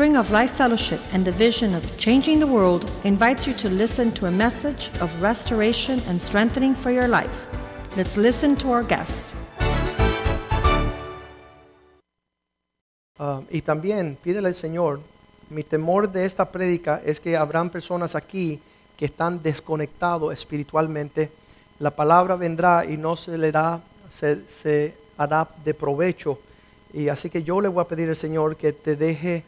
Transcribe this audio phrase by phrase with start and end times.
[0.00, 4.10] Spring of Life Fellowship and the vision of changing the world invites you to listen
[4.12, 7.46] to a message of restoration and strengthening for your life.
[7.98, 9.34] Let's listen to our guest.
[13.18, 15.00] Ah, y también pídele al Señor,
[15.50, 18.58] mi temor de esta prédica es que habrán personas aquí
[18.96, 21.30] que están desconectados espiritualmente.
[21.78, 26.38] La palabra vendrá y no se le da, se, se hará de provecho.
[26.94, 29.44] Y así que yo le voy a pedir al Señor que te deje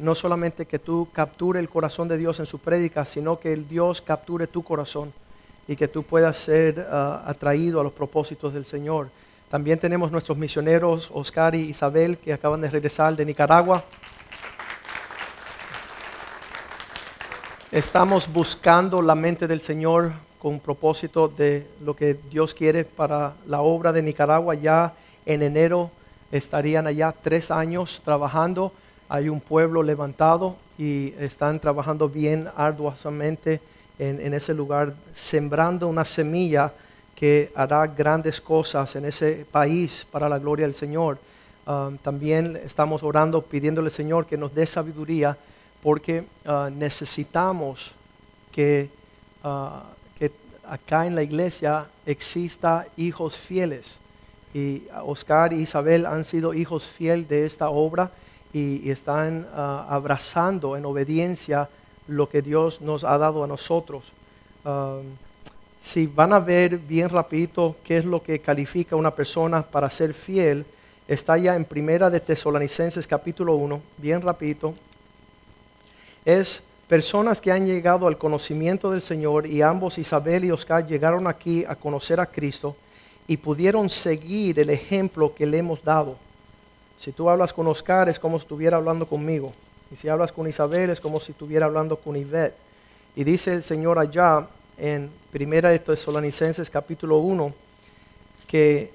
[0.00, 3.68] no solamente que tú capture el corazón de Dios en su prédica, sino que el
[3.68, 5.12] Dios capture tu corazón
[5.68, 9.08] y que tú puedas ser ah, atraído a los propósitos del Señor.
[9.50, 13.84] También tenemos nuestros misioneros, Oscar y Isabel, que acaban de regresar de Nicaragua.
[17.70, 23.60] Estamos buscando la mente del Señor con propósito de lo que Dios quiere para la
[23.60, 24.54] obra de Nicaragua.
[24.54, 24.94] Ya
[25.26, 25.90] en enero
[26.32, 28.72] estarían allá tres años trabajando.
[29.12, 33.60] Hay un pueblo levantado y están trabajando bien arduosamente
[33.98, 36.72] en, ese lugar, sembrando una semilla
[37.16, 41.18] que hará grandes cosas en ese país para la gloria del Señor.
[41.66, 45.36] Um, también estamos orando, pidiéndole al Señor que nos dé sabiduría,
[45.82, 47.90] porque uh, necesitamos
[48.52, 48.88] que,
[49.42, 49.80] uh,
[50.20, 50.30] que
[50.68, 53.98] acá en la iglesia exista hijos fieles.
[54.54, 58.12] Y Oscar y Isabel han sido hijos fieles de esta obra
[58.52, 61.68] y, están uh, abrazando en obediencia
[62.08, 64.12] lo que Dios nos ha dado a nosotros.
[65.80, 69.88] Si van a ver bien rapidito qué es lo que califica a una persona para
[69.88, 70.66] ser fiel,
[71.08, 74.74] está ya en Primera de Tesalonicenses capítulo 1, bien rapidito.
[76.24, 81.26] Es personas que han llegado al conocimiento del Señor y ambos, Isabel y Oscar, llegaron
[81.26, 82.76] aquí a conocer a Cristo
[83.26, 86.16] y pudieron seguir el ejemplo que le hemos dado.
[87.00, 89.52] Si tú hablas con Oscar es como si estuviera hablando conmigo.
[89.90, 92.54] Y si hablas con Isabel es como si estuviera hablando con Ivette.
[93.16, 97.54] Y dice el Señor allá en Primera de Tesalonicenses capítulo 1
[98.46, 98.92] que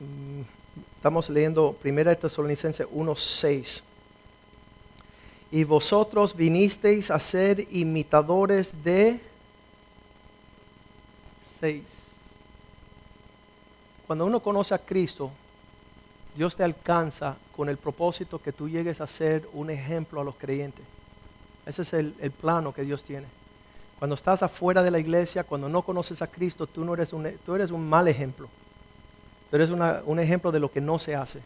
[0.00, 0.40] mm,
[0.96, 3.85] estamos leyendo Primera de Tesalonicenses 1:6
[5.50, 9.20] y vosotros vinisteis a ser imitadores de
[11.60, 11.82] 6
[14.06, 15.30] cuando uno conoce a Cristo,
[16.36, 20.36] Dios te alcanza con el propósito que tú llegues a ser un ejemplo a los
[20.36, 20.84] creyentes.
[21.64, 23.26] Ese es el, el plano que Dios tiene.
[23.98, 27.28] Cuando estás afuera de la iglesia, cuando no conoces a Cristo, tú, no eres, un,
[27.44, 28.48] tú eres un mal ejemplo.
[29.50, 31.40] Tú eres un ejemplo de lo que no se hace.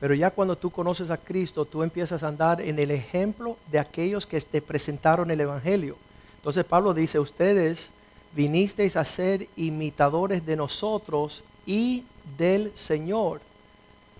[0.00, 3.80] Pero ya cuando tú conoces a Cristo, tú empiezas a andar en el ejemplo de
[3.80, 5.96] aquellos que te presentaron el Evangelio.
[6.36, 7.90] Entonces Pablo dice, ustedes
[8.32, 12.04] vinisteis a ser imitadores de nosotros y
[12.36, 13.40] del Señor.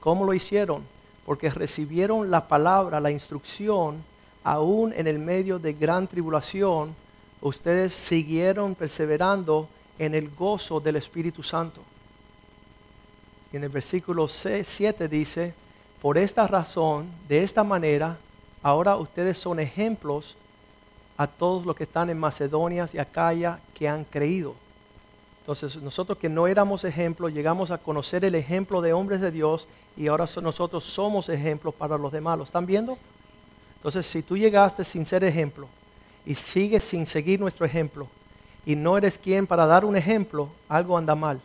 [0.01, 0.83] ¿Cómo lo hicieron?
[1.25, 4.03] Porque recibieron la palabra, la instrucción,
[4.43, 6.95] aún en el medio de gran tribulación,
[7.41, 9.69] ustedes siguieron perseverando
[9.99, 11.83] en el gozo del Espíritu Santo.
[13.53, 15.55] Y en el versículo 7 dice,
[16.01, 18.17] por esta razón, de esta manera,
[18.63, 20.37] ahora ustedes son ejemplos
[21.17, 24.55] a todos los que están en Macedonia y Acaya que han creído.
[25.41, 29.67] Entonces nosotros que no éramos ejemplos, llegamos a conocer el ejemplo de hombres de Dios
[29.97, 32.39] y ahora so- nosotros somos ejemplos para los demás.
[32.39, 32.99] ¿Lo están viendo?
[33.77, 35.67] Entonces si tú llegaste sin ser ejemplo
[36.27, 38.07] y sigues sin seguir nuestro ejemplo
[38.67, 41.41] y no eres quien para dar un ejemplo, algo anda mal.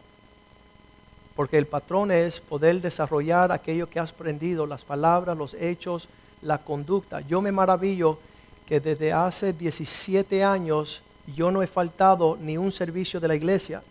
[1.35, 6.07] Porque el patrón es poder desarrollar aquello que has aprendido, las palabras, los hechos,
[6.41, 7.21] la conducta.
[7.21, 8.19] Yo me maravillo
[8.67, 11.01] que desde hace 17 años
[11.35, 13.81] yo no he faltado ni un servicio de la iglesia.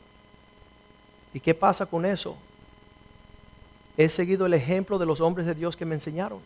[1.34, 2.36] ¿Y qué pasa con eso?
[3.96, 6.40] He seguido el ejemplo de los hombres de Dios que me enseñaron.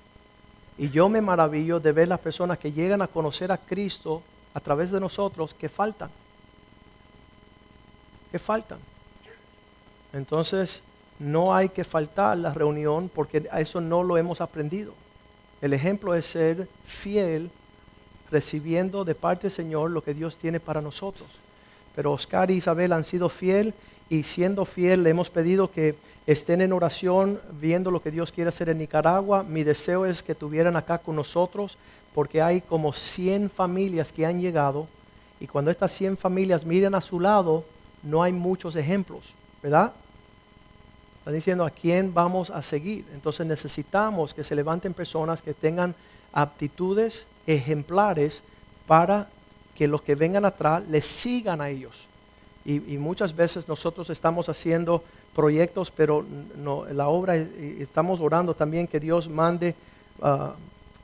[0.78, 4.22] Y yo me maravillo de ver las personas que llegan a conocer a Cristo
[4.54, 6.10] a través de nosotros que faltan.
[8.30, 8.78] Que faltan.
[10.12, 10.82] Entonces,
[11.18, 14.92] no hay que faltar a la reunión porque a eso no lo hemos aprendido.
[15.60, 17.50] El ejemplo es ser fiel
[18.30, 21.28] recibiendo de parte del Señor lo que Dios tiene para nosotros.
[21.94, 23.72] Pero Oscar y Isabel han sido fiel
[24.08, 28.48] y siendo fiel le hemos pedido que estén en oración viendo lo que Dios quiere
[28.48, 29.42] hacer en Nicaragua.
[29.42, 31.78] Mi deseo es que estuvieran acá con nosotros
[32.14, 34.88] porque hay como 100 familias que han llegado
[35.40, 37.64] y cuando estas 100 familias miran a su lado
[38.02, 39.92] no hay muchos ejemplos, ¿verdad?
[41.18, 43.04] Están diciendo a quién vamos a seguir.
[43.12, 45.94] Entonces necesitamos que se levanten personas que tengan
[46.32, 48.42] aptitudes ejemplares
[48.86, 49.28] para
[49.74, 52.06] que los que vengan atrás les sigan a ellos.
[52.64, 55.04] y, muchas veces nosotros estamos haciendo
[55.36, 56.24] proyectos, pero
[56.56, 59.74] no, la obra, estamos orando también que Dios mande
[60.22, 60.54] ah,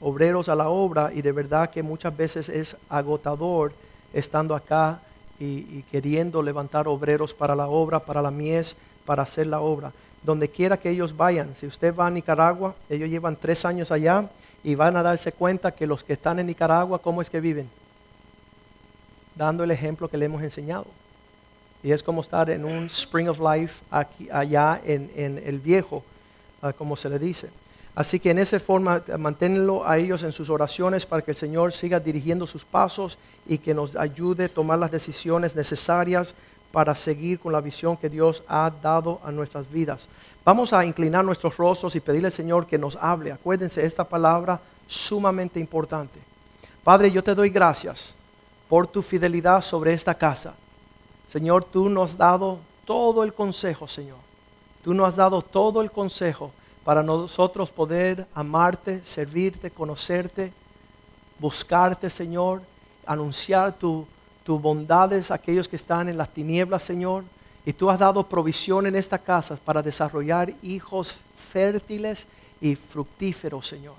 [0.00, 3.72] obreros a la obra y de verdad que muchas veces es agotador
[4.14, 5.00] estando acá
[5.44, 9.92] y, queriendo levantar obreros para la obra, para la mies, para hacer la obra.
[10.22, 14.28] Donde quiera que ellos vayan, si usted va a Nicaragua, ellos llevan tres años allá
[14.62, 17.68] y van a darse cuenta que los que están en Nicaragua, ¿cómo es que viven?
[19.34, 20.86] Dando el ejemplo que le hemos enseñado.
[21.82, 26.04] Y es como estar en un spring of life aquí, allá en, en el viejo,
[26.60, 27.50] ah, como se le dice.
[27.94, 31.74] Así que en esa forma manténlo a ellos en sus oraciones para que el Señor
[31.74, 36.34] siga dirigiendo sus pasos y que nos ayude a tomar las decisiones necesarias
[36.72, 40.08] para seguir con la visión que Dios ha dado a nuestras vidas.
[40.42, 43.30] Vamos a inclinar nuestros rostros y pedirle al Señor que nos hable.
[43.30, 46.18] Acuérdense esta palabra sumamente importante.
[46.82, 48.14] Padre, yo te doy gracias
[48.70, 50.54] por tu fidelidad sobre esta casa.
[51.28, 54.18] Señor, tú nos has dado todo el consejo, Señor.
[54.82, 56.52] Tú nos has dado todo el consejo
[56.84, 60.52] para nosotros poder amarte, servirte, conocerte,
[61.38, 62.62] buscarte, Señor,
[63.06, 64.06] anunciar tus
[64.44, 67.24] bondades a aquellos que están en las tinieblas, Señor.
[67.64, 71.12] Y tú has dado provisión en esta casa para desarrollar hijos
[71.52, 72.26] fértiles
[72.60, 73.94] y fructíferos, Señor.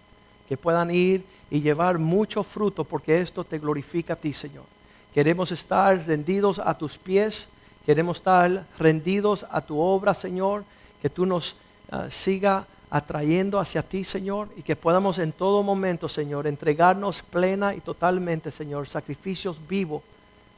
[0.48, 4.66] Que puedan ir y llevar mucho fruto porque esto te glorifica a ti, Señor.
[5.14, 7.48] Queremos estar rendidos a tus pies.
[7.86, 10.66] Queremos estar rendidos a tu obra, Señor.
[11.02, 11.56] Que tú nos
[11.92, 17.74] uh, siga atrayendo hacia ti, Señor, y que podamos en todo momento, Señor, entregarnos plena
[17.74, 20.04] y totalmente, Señor, sacrificios vivos,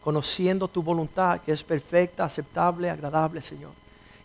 [0.03, 3.71] conociendo tu voluntad, que es perfecta, aceptable, agradable, Señor.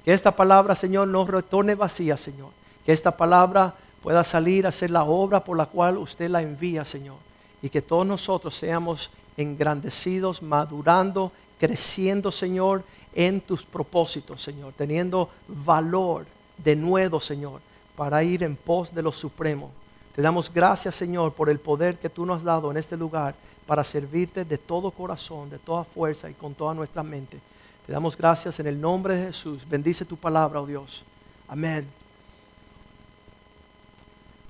[0.04, 2.50] Que esta palabra, Señor, no retorne vacía, Señor.
[2.84, 6.84] Que esta palabra pueda salir a hacer la obra por la cual usted la envía,
[6.84, 7.18] Señor.
[7.62, 11.30] Y que todos nosotros seamos engrandecidos, madurando,
[11.60, 12.82] creciendo, Señor,
[13.14, 16.26] en tus propósitos, Señor, teniendo valor
[16.58, 17.60] de nuevo, Señor,
[18.00, 19.70] para ir en pos de lo supremo.
[20.16, 23.34] Te damos gracias, Señor, por el poder que tú nos has dado en este lugar
[23.66, 27.38] para servirte de todo corazón, de toda fuerza y con toda nuestra mente.
[27.86, 29.68] Te damos gracias en el nombre de Jesús.
[29.68, 31.04] Bendice tu palabra, oh Dios.
[31.46, 31.86] Amén.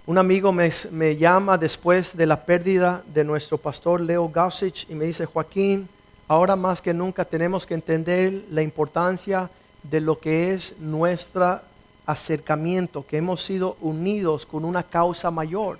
[0.06, 4.94] Un amigo me, me, llama después de la pérdida de nuestro pastor Leo Gausich y
[4.94, 5.88] me dice, Joaquín,
[6.28, 9.50] ahora más que nunca tenemos que entender la importancia
[9.82, 11.64] de lo que es nuestra
[12.10, 15.78] acercamiento, que hemos sido unidos con una causa mayor.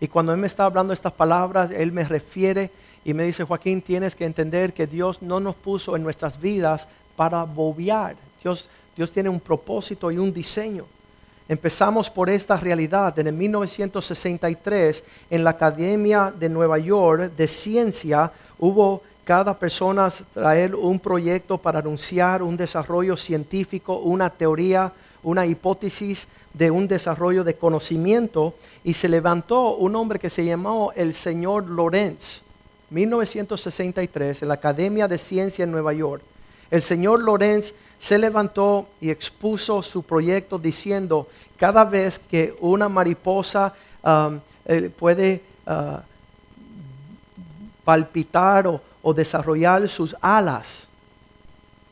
[0.00, 2.70] Y cuando Él me está hablando estas palabras, Él me refiere
[3.04, 6.88] y me dice, Joaquín, tienes que entender que Dios no nos puso en nuestras vidas
[7.16, 8.16] para bobear.
[8.42, 10.86] Dios, Dios tiene un propósito y un diseño.
[11.48, 13.18] Empezamos por esta realidad.
[13.18, 20.74] En el 1963, en la Academia de Nueva York de Ciencia, hubo cada persona traer
[20.74, 27.54] un proyecto para anunciar un desarrollo científico, una teoría, una hipótesis de un desarrollo de
[27.54, 28.54] conocimiento
[28.84, 32.42] y se levantó un hombre que se llamó el señor Lorenz,
[32.90, 36.22] 1963, en la Academia de Ciencia en Nueva York.
[36.70, 43.72] El señor Lorenz se levantó y expuso su proyecto diciendo, cada vez que una mariposa
[44.02, 45.98] um, eh, puede uh,
[47.84, 50.84] palpitar o, o desarrollar sus alas,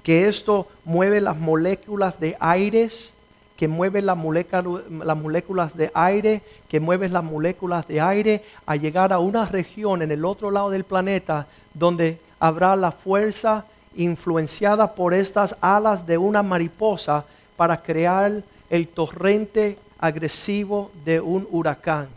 [0.02, 3.12] que esto mueve las moléculas de aires
[3.60, 9.18] que mueve las moléculas de aire, que mueve las moléculas de aire a llegar a
[9.18, 15.54] una región en el otro lado del planeta donde habrá la fuerza influenciada por estas
[15.60, 17.26] alas de una mariposa
[17.58, 22.08] para crear el torrente agresivo de un huracán.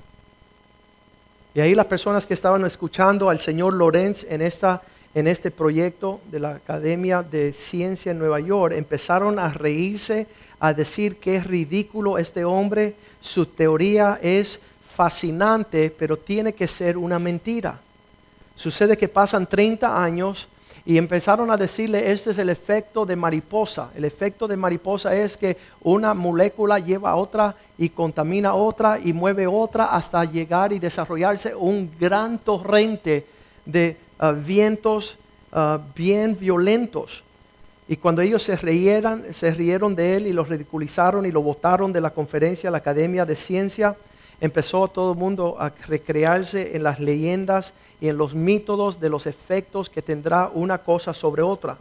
[1.54, 4.82] Y ahí las personas que estaban escuchando al señor Lorenz en, esta,
[5.16, 10.28] en este proyecto de la Academia de Ciencia en Nueva York empezaron a reírse,
[10.60, 14.60] a decir que es ridículo este hombre, su teoría es
[14.96, 17.80] fascinante, pero tiene que ser una mentira.
[18.56, 20.48] Sucede que pasan 30 años
[20.86, 23.92] y empezaron a decirle, este es el efecto de mariposa.
[23.96, 29.00] El efecto de mariposa es que una molécula lleva a otra y contamina a otra
[29.00, 33.26] y mueve otra hasta llegar y desarrollarse un gran torrente
[33.66, 35.18] de uh, vientos
[35.52, 37.24] uh, bien violentos.
[37.88, 41.92] Y cuando ellos se rieran, se rieron de él y lo ridiculizaron y lo botaron
[41.92, 43.96] de la conferencia la Academia de Ciencia,
[44.40, 49.28] empezó todo el mundo a recrearse en las leyendas y en los métodos de los
[49.28, 51.78] efectos que tendrá una cosa sobre otra.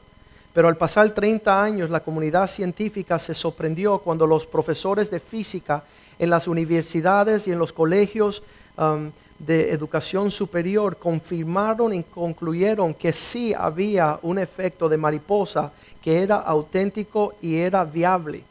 [0.53, 5.83] Pero al pasar 30 años, la comunidad científica se sorprendió cuando los profesores de física
[6.19, 8.43] en las universidades y en los colegios
[8.77, 9.11] um,
[9.45, 16.37] de educación superior confirmaron y concluyeron que sí había un efecto de mariposa que era
[16.37, 18.45] auténtico y era viable,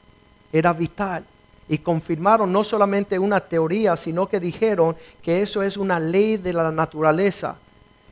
[0.51, 1.23] era vital.
[1.69, 6.51] Y confirmaron no solamente una teoría, sino que dijeron que eso es una ley de
[6.51, 7.55] la naturaleza,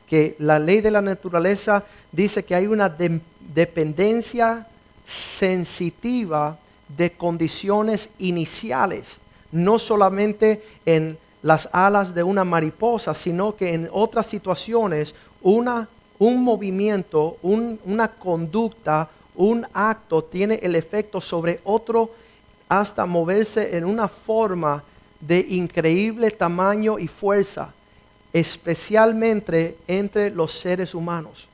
[0.08, 3.20] que la ley de la naturaleza dice que hay una de-
[3.54, 4.66] dependencia
[5.04, 6.56] sensitiva
[6.96, 9.18] de condiciones iniciales,
[9.52, 16.42] no solamente en las alas de una mariposa, sino que en otras situaciones una, un
[16.44, 22.10] movimiento, un- una conducta, un acto tiene el efecto sobre otro
[22.68, 24.82] hasta moverse en una forma
[25.20, 27.72] de increíble tamaño y fuerza,
[28.32, 31.46] especialmente entre los seres humanos.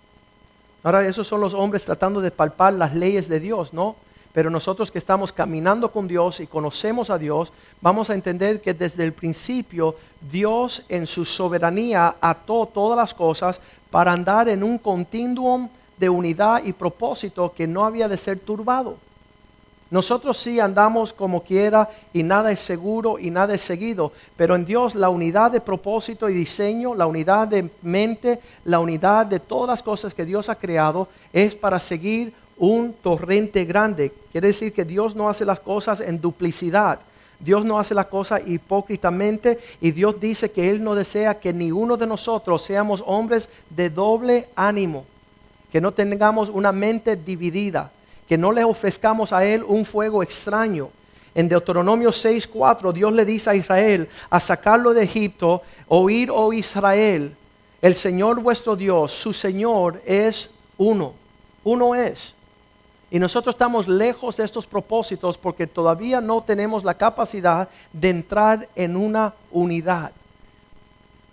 [0.83, 3.97] Ahora, esos son los hombres tratando de palpar las leyes de Dios, ¿no?
[4.37, 7.51] Pero nosotros que estamos caminando con Dios y conocemos a Dios,
[7.81, 9.97] vamos a entender que desde el principio
[10.31, 16.63] Dios en su soberanía ató todas las cosas para andar en un continuum de unidad
[16.63, 18.99] y propósito que no había de ser turbado.
[19.91, 24.67] Nosotros sí andamos como quiera y nada es seguro y nada es seguido, pero en
[24.67, 29.69] Dios la unidad de propósito y diseño, la unidad de mente, la unidad de todas
[29.69, 34.13] las cosas que Dios ha creado es para seguir un torrente grande.
[34.33, 37.01] Quiere decir que Dios no hace las cosas en duplicidad.
[37.39, 41.71] Dios no hace las cosas hipócritamente y Dios dice que Él no desea que ni
[41.71, 45.05] uno de nosotros seamos hombres de doble ánimo,
[45.71, 47.91] que no tengamos una mente dividida
[48.29, 50.91] que no le ofrezcamos a Él un fuego extraño.
[51.35, 57.37] En Deuteronomio 6:4 Dios le dice a Israel a sacarlo de Egipto, oír, oh Israel,
[57.83, 61.15] el Señor vuestro Dios, su Señor es uno,
[61.63, 62.35] uno es.
[63.11, 68.69] Y nosotros estamos lejos de estos propósitos porque todavía no tenemos la capacidad de entrar
[68.75, 70.11] en una unidad.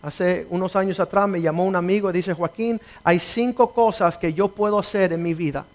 [0.03, 4.33] Hace unos años atrás me llamó un amigo y dice, Joaquín, hay cinco cosas que
[4.33, 5.65] yo puedo hacer en mi vida.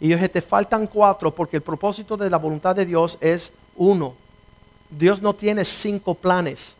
[0.00, 3.52] Y yo dije, te faltan cuatro porque el propósito de la voluntad de Dios es
[3.76, 4.14] uno.
[4.88, 6.74] Dios no tiene cinco planes.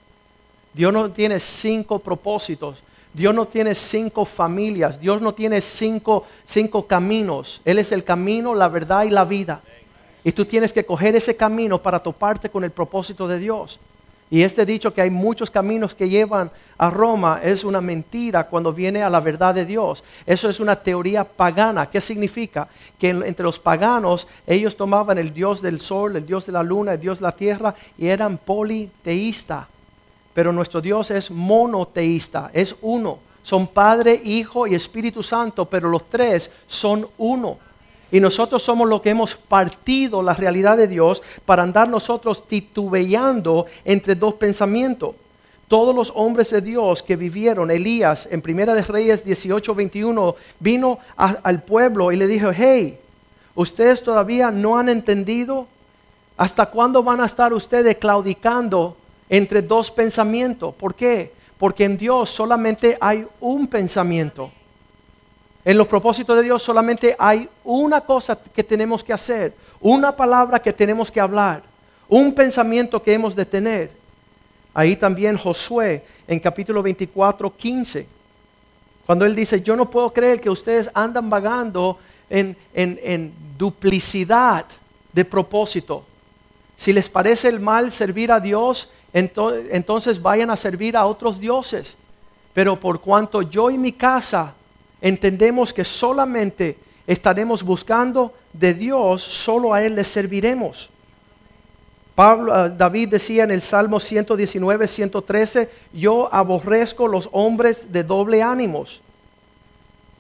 [0.72, 2.82] Dios no tiene cinco propósitos.
[3.14, 5.00] Dios no tiene cinco familias.
[5.00, 7.61] Dios no tiene cinco, cinco caminos.
[7.64, 9.61] Él es el camino, la verdad y la vida.
[10.25, 13.78] Y tú tienes que coger ese camino para toparte con el propósito de Dios.
[14.31, 18.73] Y este dicho que hay muchos caminos que llevan a Roma es una mentira cuando
[18.73, 20.02] viene a la verdad de Dios.
[20.25, 21.90] Eso es una teoría pagana.
[21.90, 22.66] ¿Qué significa?
[22.99, 26.62] Que en- entre los paganos ellos tomaban el dios del sol, el dios de la
[26.62, 29.66] luna, el dios de la tierra y eran politeístas.
[30.34, 33.18] Pero nuestro Dios es monoteísta, es uno.
[33.42, 37.58] Son Padre, Hijo y Espíritu Santo, pero los tres son uno.
[38.10, 43.66] Y nosotros somos los que hemos partido la realidad de Dios para andar nosotros titubeando
[43.84, 45.14] entre dos pensamientos.
[45.66, 50.98] Todos los hombres de Dios que vivieron, Elías en Primera de Reyes 18, 21, vino
[51.16, 52.98] al pueblo y le dijo, hey,
[53.54, 55.66] ustedes todavía no han entendido
[56.36, 58.96] hasta cuándo van a estar ustedes claudicando
[59.32, 60.74] entre dos pensamientos.
[60.74, 61.32] ¿Por qué?
[61.56, 64.50] Porque en Dios solamente hay un pensamiento.
[65.64, 70.58] En los propósitos de Dios solamente hay una cosa que tenemos que hacer, una palabra
[70.60, 71.62] que tenemos que hablar,
[72.10, 73.90] un pensamiento que hemos de tener.
[74.74, 78.06] Ahí también Josué en capítulo 24, 15,
[79.06, 81.96] cuando él dice, yo no puedo creer que ustedes andan vagando
[82.28, 84.66] en, en- en duplicidad
[85.12, 86.04] de propósito.
[86.76, 91.97] Si les parece el mal servir a Dios, entonces vayan a servir a otros dioses.
[92.54, 94.54] Pero por cuanto yo y mi casa
[95.00, 100.90] entendemos que solamente estaremos buscando de Dios, solo a Él le serviremos.
[102.14, 108.42] Pablo, ah, David decía en el Salmo 119, 113, yo aborrezco los hombres de doble
[108.42, 109.00] ánimos.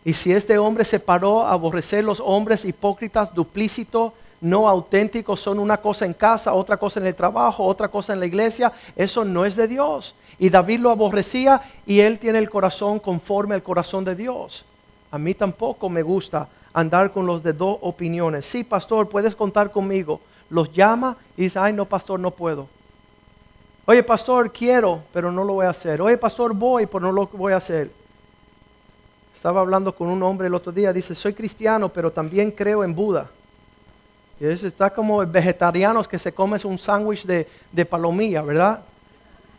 [0.04, 5.58] Y si este hombre se paró a aborrecer los hombres hipócritas, duplícitos, no auténticos, son
[5.58, 9.24] una cosa en casa, otra cosa en el trabajo, otra cosa en la iglesia, eso
[9.24, 10.14] no es de Dios.
[10.38, 14.64] Y David lo aborrecía y él tiene el corazón conforme al corazón de Dios.
[15.12, 18.44] A mí tampoco me gusta andar con los de dos opiniones.
[18.44, 20.20] Sí, pastor, puedes contar conmigo.
[20.50, 22.66] Los llama y dice, ay, no, pastor, no puedo.
[23.86, 26.02] Oye, pastor, quiero, pero no lo voy a hacer.
[26.02, 27.90] Oye, pastor, voy, pero no lo voy a hacer.
[29.32, 32.94] Estaba hablando con un hombre el otro día, dice, soy cristiano, pero también creo en
[32.94, 33.30] Buda.
[34.40, 38.80] Y eso está como vegetarianos que se come un sándwich de, de palomilla, ¿verdad?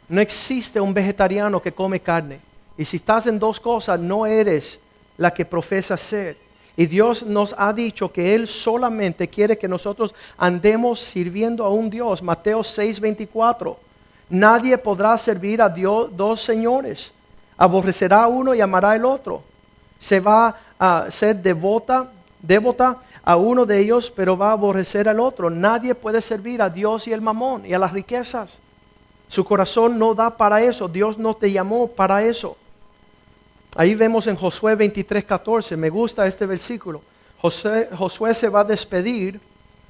[0.09, 2.39] No existe un vegetariano que come carne.
[2.77, 4.79] Y si estás en dos cosas, no eres
[5.17, 6.37] la que profesa ser.
[6.75, 11.89] Y Dios nos ha dicho que Él solamente quiere que nosotros andemos sirviendo a un
[11.89, 12.23] Dios.
[12.23, 13.77] Mateo 6:24.
[14.29, 17.11] Nadie podrá servir a Dios dos señores.
[17.57, 19.43] Aborrecerá uno y amará el otro.
[19.99, 22.09] Se va a ser devota,
[22.41, 25.49] devota a uno de ellos, pero va a aborrecer al otro.
[25.49, 28.59] Nadie puede servir a Dios y el mamón y a las riquezas.
[29.27, 30.87] Su corazón no da para eso.
[30.87, 32.57] Dios no te llamó para eso.
[33.75, 35.77] Ahí vemos en Josué 23, 14.
[35.77, 37.01] Me gusta este versículo.
[37.41, 39.39] Josué se va a despedir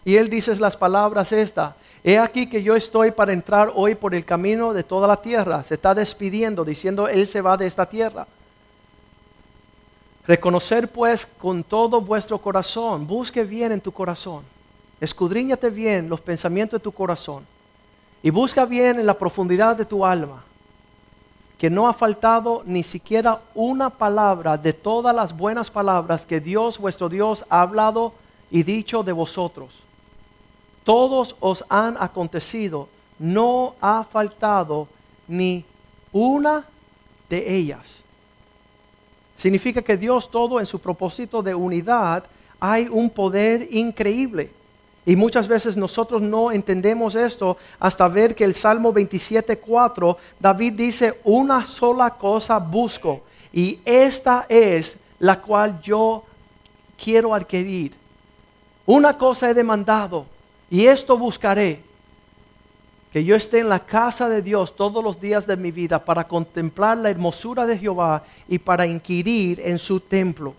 [0.05, 1.75] y él dice las palabras esta.
[2.03, 5.63] He aquí que yo estoy para entrar hoy por el camino de toda la tierra.
[5.63, 8.27] Se está despidiendo diciendo, Él se va de esta tierra.
[10.25, 14.43] Reconocer pues con todo vuestro corazón, busque bien en tu corazón,
[15.01, 17.45] escudriñate bien los pensamientos de tu corazón
[18.21, 20.43] y busca bien en la profundidad de tu alma
[21.63, 26.77] que no ha faltado ni siquiera una palabra de todas las buenas palabras que Dios
[26.77, 28.13] vuestro Dios ha hablado
[28.51, 29.73] y dicho de vosotros.
[30.83, 34.89] Todos os han acontecido, no ha faltado
[35.25, 35.63] ni
[36.11, 36.65] una
[37.29, 38.02] de ellas.
[39.43, 42.23] Significa que Dios todo en su propósito de unidad
[42.61, 44.49] hay un poder increíble.
[45.05, 51.19] Y muchas veces nosotros no entendemos esto hasta ver que el Salmo 27.4, David dice,
[51.25, 56.23] una sola cosa busco y esta es la cual yo
[56.97, 57.93] quiero adquirir.
[58.85, 60.25] Una cosa he demandado
[60.69, 61.81] y esto buscaré,
[63.13, 66.27] que yo esté en la casa de Dios todos los días de mi vida para
[66.27, 70.55] contemplar la hermosura de Jehová y para inquirir en su templo.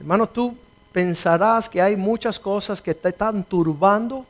[0.00, 0.56] Hermano, tú
[0.92, 4.24] pensarás que hay muchas cosas que te están turbando.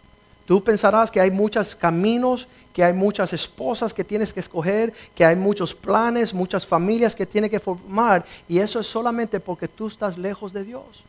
[0.46, 5.24] Tú pensarás que hay muchos caminos, que hay muchas esposas que tienes que escoger, que
[5.24, 8.24] hay muchos planes, muchas familias que tienes que formar.
[8.48, 11.04] Y eso es solamente porque tú estás lejos de Dios.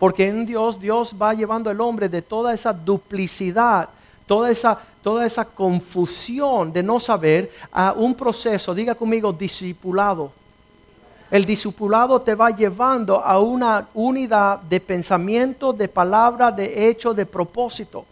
[0.00, 3.88] Porque en Dios, Dios va llevando al hombre de toda esa duplicidad,
[4.32, 10.32] toda esa, toda esa confusión de no saber a un proceso, diga conmigo, discipulado
[11.30, 17.26] el discipulado te va llevando a una unidad de pensamiento, de palabra, de hecho, de
[17.26, 18.06] propósito.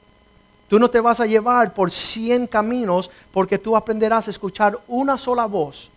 [0.68, 5.16] Tú no te vas a llevar por cien caminos porque tú aprenderás a escuchar una
[5.16, 5.90] sola voz,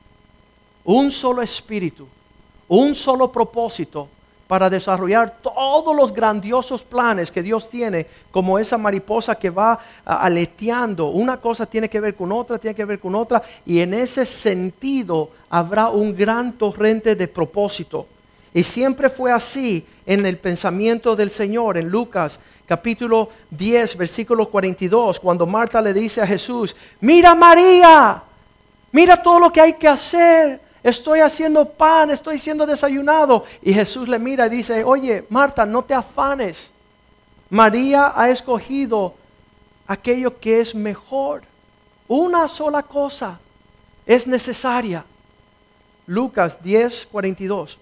[0.86, 2.08] un solo espíritu,
[2.70, 4.08] un solo propósito
[4.48, 11.08] para desarrollar todos los grandiosos planes que Dios tiene, como esa mariposa que va aleteando.
[11.08, 14.26] Una cosa tiene que ver con otra, tiene que ver con otra, y en ese
[14.26, 18.08] sentido habrá un gran torrente de propósito.
[18.54, 25.20] Y siempre fue así en el pensamiento del Señor, en Lucas capítulo 10, versículo 42,
[25.20, 28.24] cuando Marta le dice a Jesús, mira María,
[28.92, 33.46] mira todo lo que hay que hacer estoy haciendo pan, estoy siendo desayunado.
[33.62, 36.70] Y Jesús le mira y dice, oye, Marta, no te afanes.
[37.50, 39.14] María ha escogido
[39.88, 41.44] aquello que es mejor.
[42.08, 43.40] Una sola cosa
[44.06, 45.06] es necesaria.
[46.06, 47.80] Lucas 10, 42.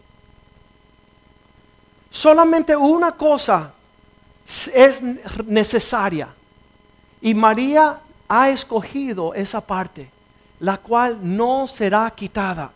[2.09, 3.73] Solamente una cosa
[4.73, 5.01] es
[5.45, 6.29] necesaria.
[7.21, 10.09] Y María ha escogido esa parte,
[10.59, 12.71] la cual no será quitada.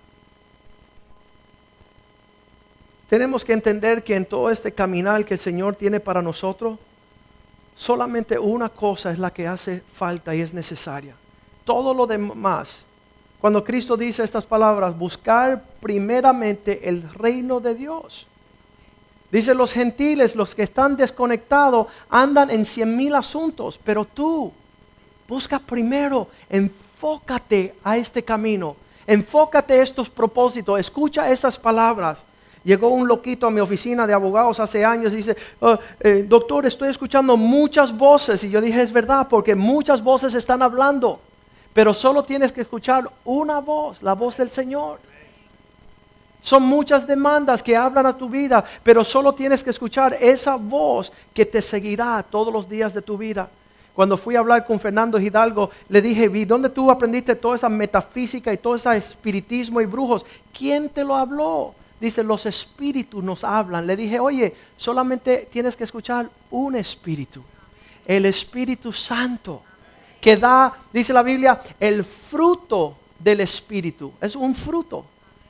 [3.16, 6.78] Tenemos que entender que en todo este caminar que el Señor tiene para nosotros,
[7.74, 11.16] solamente una cosa es la que hace falta y es necesaria.
[11.64, 12.80] Todo lo demás,
[13.40, 18.28] cuando Cristo dice estas palabras, buscar primeramente el reino de Dios.
[19.32, 24.52] Dice los gentiles, los que están desconectados, andan en cien mil asuntos, pero tú
[25.26, 28.76] busca primero, enfócate a este camino,
[29.08, 32.26] enfócate a estos propósitos, escucha esas palabras
[32.66, 36.66] Llegó un loquito a mi oficina de abogados hace años y dice, oh, eh, doctor,
[36.66, 38.44] estoy escuchando muchas voces.
[38.44, 41.20] Y yo dije, es verdad, porque muchas voces están hablando,
[41.74, 45.00] pero solo tienes que escuchar una voz, la voz del Señor.
[46.42, 51.14] Son muchas demandas que hablan a tu vida, pero solo tienes que escuchar esa voz
[51.36, 53.48] que te seguirá todos los días de tu vida.
[53.94, 57.70] Cuando fui a hablar con Fernando Hidalgo, le dije, vi, ¿dónde tú aprendiste toda esa
[57.70, 60.26] metafísica y todo ese espiritismo y brujos?
[60.52, 61.76] ¿Quién te lo habló?
[62.00, 63.88] Dice, los espíritus nos hablan.
[63.88, 67.42] Le dije, oye, solamente tienes que escuchar un espíritu,
[68.06, 69.62] el Espíritu Santo,
[70.22, 74.14] que da, dice la Biblia, el fruto del espíritu.
[74.22, 75.06] Es un fruto,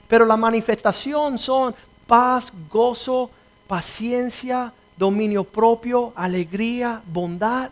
[0.08, 1.75] pero la manifestación son
[2.08, 3.29] paz, gozo,
[3.67, 7.69] paciencia, dominio propio, alegría, bondad.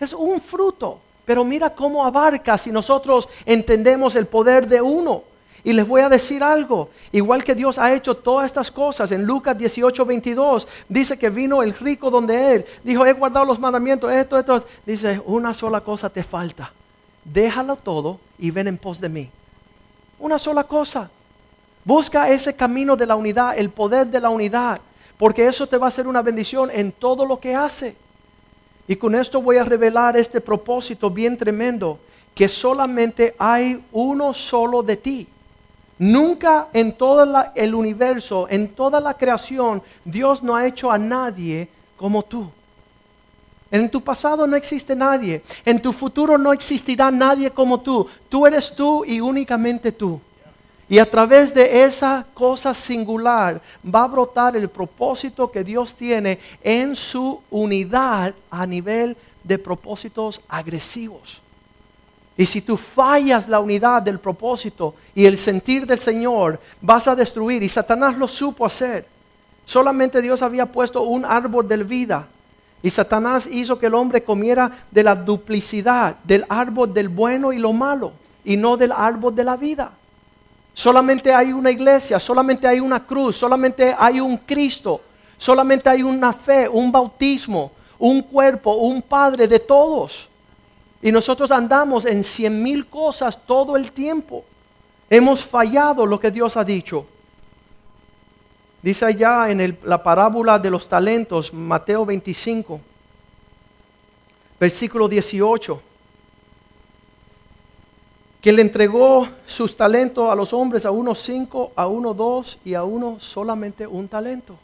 [0.00, 5.22] Es un fruto, pero mira cómo abarca si nosotros entendemos el poder de uno.
[5.64, 9.24] Y les voy a decir algo, igual que Dios ha hecho todas estas cosas, en
[9.24, 14.12] Lucas 18, 22, dice que vino el rico donde él, dijo, he guardado los mandamientos,
[14.12, 16.70] esto, esto, dice, una sola cosa te falta.
[17.24, 19.30] déjalo todo y ven en pos de mí.
[20.18, 21.10] Una sola cosa.
[21.82, 24.80] Busca ese camino de la unidad, el poder de la unidad,
[25.16, 27.96] porque eso te va a hacer una bendición en todo lo que hace.
[28.86, 31.98] Y con esto voy a revelar este propósito bien tremendo,
[32.34, 35.28] que solamente hay uno solo de ti.
[35.98, 41.68] Nunca en todo el universo, en toda la creación, Dios no ha hecho a nadie
[41.96, 42.50] como tú.
[43.70, 45.42] En tu pasado no existe nadie.
[45.64, 48.06] En tu futuro no existirá nadie como tú.
[48.28, 50.20] Tú eres tú y únicamente tú.
[50.88, 56.38] Y a través de esa cosa singular va a brotar el propósito que Dios tiene
[56.62, 61.40] en su unidad a nivel de propósitos agresivos.
[62.36, 67.14] Y si tú fallas la unidad del propósito y el sentir del Señor, vas a
[67.14, 67.62] destruir.
[67.62, 69.06] Y Satanás lo supo hacer.
[69.64, 72.26] Solamente Dios había puesto un árbol de vida.
[72.82, 77.58] Y Satanás hizo que el hombre comiera de la duplicidad, del árbol del bueno y
[77.58, 78.12] lo malo,
[78.44, 79.92] y no del árbol de la vida.
[80.74, 85.00] Solamente hay una iglesia, solamente hay una cruz, solamente hay un Cristo,
[85.38, 90.28] solamente hay una fe, un bautismo, un cuerpo, un Padre de todos.
[91.04, 94.42] Y nosotros andamos en cien mil cosas todo el tiempo.
[95.10, 97.04] Hemos fallado lo que Dios ha dicho.
[98.80, 102.80] Dice allá en la parábola de los talentos, Mateo 25,
[104.58, 105.82] versículo 18,
[108.40, 112.72] que le entregó sus talentos a los hombres, a uno cinco, a uno dos y
[112.72, 114.56] a uno solamente un talento.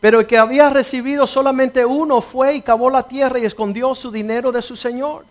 [0.00, 4.10] Pero el que había recibido solamente uno fue y cavó la tierra y escondió su
[4.10, 5.26] dinero de su señor.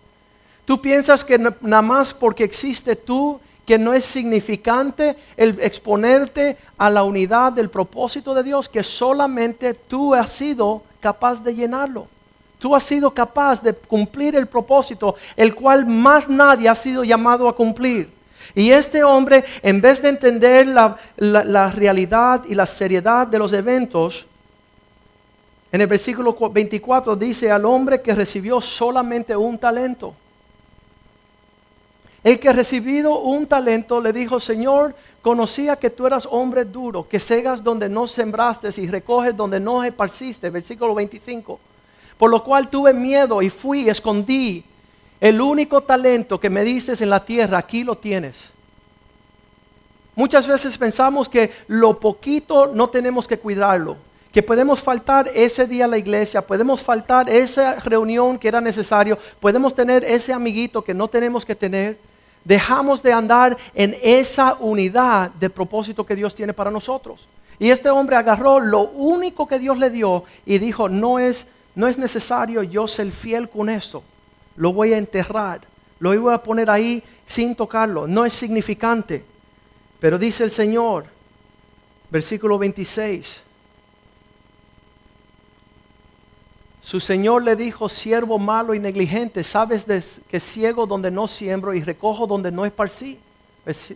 [0.70, 6.88] Tú piensas que nada más porque existe tú, que no es significante el exponerte a
[6.88, 12.06] la unidad del propósito de Dios, que solamente tú has sido capaz de llenarlo.
[12.60, 17.48] Tú has sido capaz de cumplir el propósito, el cual más nadie ha sido llamado
[17.48, 18.08] a cumplir.
[18.54, 23.52] Y este hombre, en vez de entender la, la, realidad y la seriedad de los
[23.52, 24.24] eventos,
[25.72, 30.14] en el versículo 24 dice al hombre que recibió solamente un talento.
[32.22, 37.08] El que ha recibido un talento le dijo, Señor, conocía que tú eras hombre duro,
[37.08, 40.50] que cegas donde no sembraste y recoges donde no esparciste.
[40.50, 41.58] Versículo 25.
[42.18, 44.64] Por lo cual tuve miedo y fui escondí
[45.20, 48.50] el único talento que me dices en la tierra, aquí lo tienes.
[50.14, 53.96] Muchas veces pensamos que lo poquito no tenemos que cuidarlo,
[54.32, 59.18] que podemos faltar ese día a la iglesia, podemos faltar esa reunión que era necesario,
[59.40, 61.98] podemos tener ese amiguito que no tenemos que tener
[62.44, 67.26] dejamos de andar en esa unidad de propósito que Dios tiene para nosotros.
[67.58, 71.88] Y este hombre agarró lo único que Dios le dio y dijo, no es, no
[71.88, 74.02] es necesario yo ser fiel con eso.
[74.56, 75.60] Lo voy a enterrar,
[75.98, 78.06] lo voy a poner ahí sin tocarlo.
[78.06, 79.24] No es significante.
[80.00, 81.04] Pero dice el Señor,
[82.10, 83.42] versículo 26,
[86.82, 89.86] Su señor le dijo, siervo malo y negligente, sabes
[90.28, 93.18] que ciego donde no siembro y recojo donde no esparcí.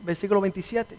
[0.03, 0.97] Versículo 27.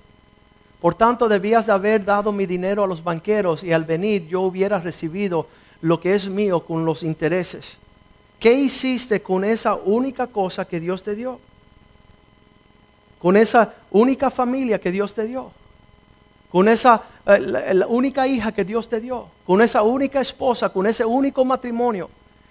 [0.82, 4.42] Por tanto, debías de haber dado mi dinero a los banqueros y al venir yo
[4.42, 5.48] hubiera recibido
[5.82, 7.78] lo que es mío con los intereses.
[8.40, 11.40] ¿Qué hiciste con esa única cosa que Dios te dio?
[13.20, 15.52] Con esa única familia que Dios te dio
[16.56, 17.40] con esa eh,
[17.74, 22.10] la, única hija que Dios te dio, con esa única esposa, con ese único matrimonio,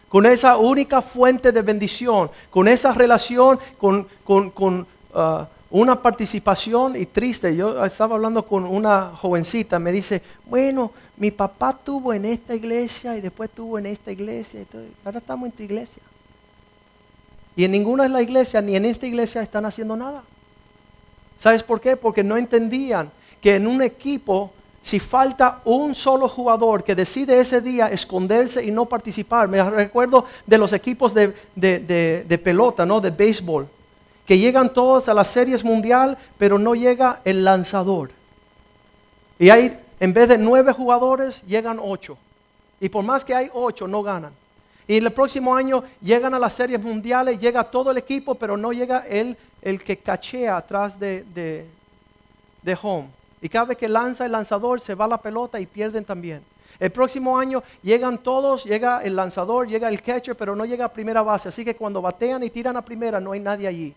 [0.08, 7.54] con esa única fuente de bendición, con esa relación, con, uh, una participación y triste.
[7.56, 13.16] Yo estaba hablando con una jovencita, me dice, bueno, mi papá tuvo en esta iglesia
[13.16, 14.66] y después tuvo en esta iglesia, y
[15.04, 16.02] ahora estamos en tu iglesia.
[17.56, 20.24] Y en ninguna de las iglesias, ni en esta iglesia están haciendo nada.
[21.38, 21.96] ¿Sabes por qué?
[21.96, 23.10] Porque no entendían
[23.40, 24.52] que en un equipo,
[24.84, 30.26] si falta un solo jugador que decide ese día esconderse y no participar, me recuerdo
[30.46, 33.00] de los equipos de, pelota, ¿no?
[33.00, 33.66] de béisbol,
[34.26, 38.10] que llegan todos a las series mundial, pero no llega el lanzador.
[39.38, 42.18] Y hay, en vez de nueve jugadores, llegan ocho.
[42.78, 44.34] Y por más que hay ocho, no ganan.
[44.86, 48.70] Y el próximo año llegan a las series mundiales, llega todo el equipo, pero no
[48.70, 51.24] llega el, el que cachea atrás de,
[52.62, 53.23] de home.
[53.44, 56.42] Y cada vez que lanza el lanzador se va la pelota y pierden también.
[56.80, 60.88] El próximo año llegan todos, llega el lanzador, llega el catcher, pero no llega a
[60.88, 61.50] primera base.
[61.50, 63.94] Así que cuando batean y tiran a primera no hay nadie allí.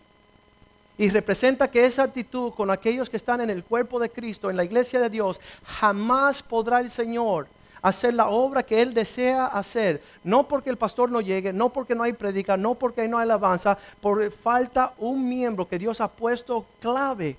[0.98, 4.56] Y representa que esa actitud con aquellos que están en el cuerpo de Cristo, en
[4.58, 7.46] la iglesia de Dios, jamás podrá el Señor
[7.80, 10.02] hacer la obra que Él desea hacer.
[10.24, 13.22] No porque el pastor no llegue, no porque no hay predica, no porque no hay
[13.22, 17.38] alabanza, por falta un miembro que Dios ha puesto clave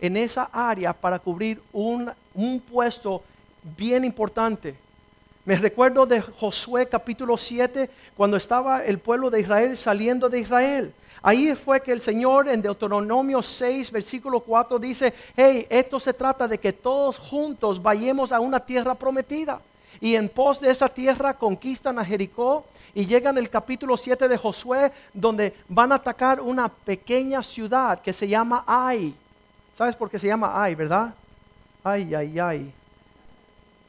[0.00, 3.22] en esa área para cubrir un, un puesto
[3.76, 4.76] bien importante.
[5.44, 10.94] Me recuerdo de Josué capítulo 7, cuando estaba el pueblo de Israel saliendo de Israel.
[11.22, 16.46] Ahí fue que el Señor en Deuteronomio 6, versículo 4 dice, hey, esto se trata
[16.46, 19.60] de que todos juntos vayamos a una tierra prometida.
[20.00, 24.36] Y en pos de esa tierra conquistan a Jericó y llegan el capítulo 7 de
[24.36, 29.14] Josué, donde van a atacar una pequeña ciudad que se llama Ai.
[29.76, 31.14] ¿Sabes por qué se llama Ai, verdad?
[31.82, 32.74] Ay, ay, ay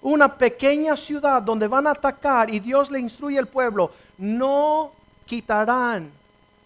[0.05, 4.91] una pequeña ciudad donde van a atacar y Dios le instruye al pueblo, no
[5.25, 6.11] quitarán,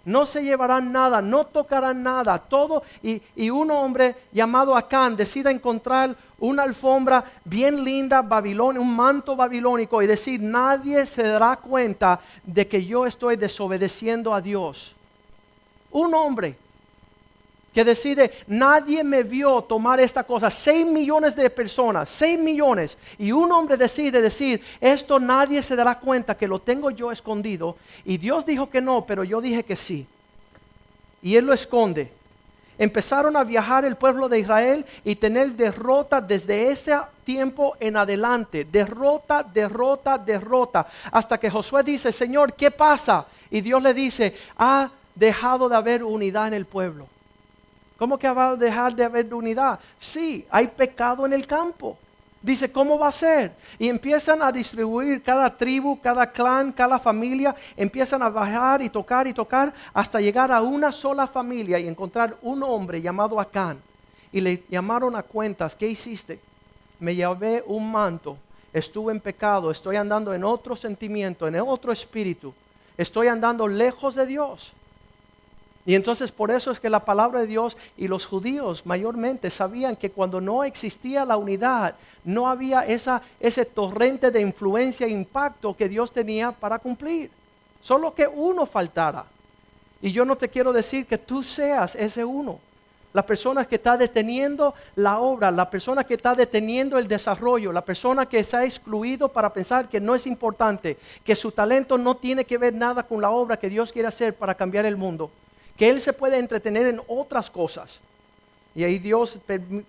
[0.03, 2.83] no se llevarán nada, no tocarán nada, todo.
[3.01, 10.01] Y, un hombre llamado Acán decide encontrar una alfombra bien linda, babilonia, un manto babilónico
[10.01, 14.93] y decir, nadie se dará cuenta de que yo estoy desobedeciendo a Dios.
[15.91, 16.57] Un hombre
[17.73, 23.31] que decide, nadie me vio tomar esta cosa, seis millones de personas, seis millones, y
[23.31, 28.17] un hombre decide decir, esto nadie se dará cuenta que lo tengo yo escondido, y
[28.17, 30.07] Dios dijo que no, pero yo dije que sí,
[31.21, 32.11] y él lo esconde.
[32.79, 38.63] Empezaron a viajar el pueblo de Israel y tener derrota desde ese tiempo en adelante,
[38.63, 43.25] derrota, derrota, derrota, hasta que Josué dice, Señor, ¿qué pasa?
[43.51, 47.07] Y Dios le dice, ha dejado de haber unidad en el pueblo
[47.99, 49.77] ¿Cómo que va a dejar de haber unidad?
[49.99, 51.97] Sí, hay pecado en el campo.
[52.41, 53.51] Dice, ¿cómo va a ser?
[53.77, 59.27] Y empiezan a distribuir cada tribu, cada clan, cada familia, empiezan a bajar y tocar
[59.27, 63.81] y tocar hasta llegar a una sola familia y encontrar un hombre llamado Acán.
[64.31, 66.39] Y le llamaron a cuentas, ¿qué hiciste?
[67.01, 68.37] Me llevé un manto,
[68.71, 72.53] estuve en pecado, estoy andando en otro sentimiento, en otro espíritu,
[72.95, 74.71] estoy andando lejos de Dios.
[75.89, 79.95] Y entonces por eso es que la palabra de Dios y los judíos mayormente sabían
[79.95, 85.75] que cuando no existía la unidad, no había esa, ese torrente de influencia e impacto
[85.75, 87.31] que Dios tenía para cumplir.
[87.81, 89.25] Solo que uno faltara.
[89.99, 92.59] Y yo no te quiero decir que tú seas ese uno.
[93.11, 97.83] La persona que está deteniendo la obra, la persona que está deteniendo el desarrollo, la
[97.83, 102.15] persona que se ha excluido para pensar que no es importante, que su talento no
[102.15, 105.31] tiene que ver nada con la obra que Dios quiere hacer para cambiar el mundo
[105.79, 108.01] que él se puede entretener en otras cosas.
[108.75, 109.39] Y ahí Dios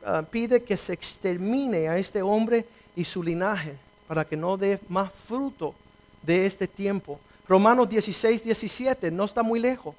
[0.07, 3.75] ah, pide que se extermine a este hombre y su linaje
[4.07, 5.75] para que no dé más fruto
[6.23, 7.19] de este tiempo.
[7.49, 9.97] Romanos 16, 17, no está muy lejos.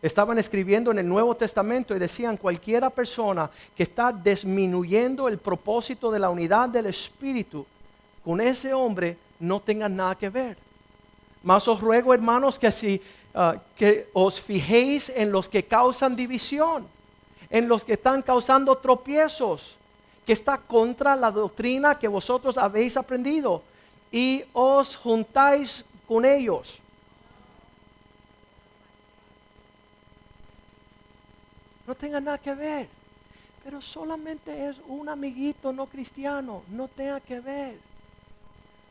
[0.00, 6.12] Estaban escribiendo en el Nuevo Testamento y decían, cualquiera persona que está disminuyendo el propósito
[6.12, 7.66] de la unidad del Espíritu,
[8.24, 10.56] con ese hombre no tenga nada que ver.
[11.42, 13.02] Más os ruego, hermanos, que si
[13.36, 16.86] Ah, que os fijéis en los que causan división,
[17.50, 19.74] en los que están causando tropiezos,
[20.24, 23.62] que está contra la doctrina que vosotros habéis aprendido,
[24.12, 26.78] y os juntáis con ellos.
[31.88, 32.88] No tenga nada que ver,
[33.64, 37.93] pero solamente es un amiguito no cristiano, no tenga que ver.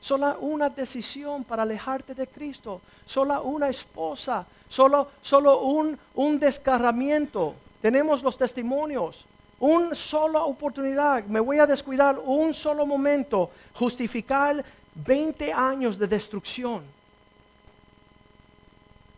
[0.04, 2.82] Solo una decisión para alejarte de Cristo.
[3.06, 4.46] Solo una esposa.
[4.68, 7.56] Solo, solo un, un descarramiento.
[7.82, 9.24] Tenemos los testimonios.
[9.62, 11.24] Una sola oportunidad.
[11.24, 13.50] Me voy a descuidar un solo momento.
[13.74, 14.62] Justificar
[14.94, 16.84] 20 años de destrucción.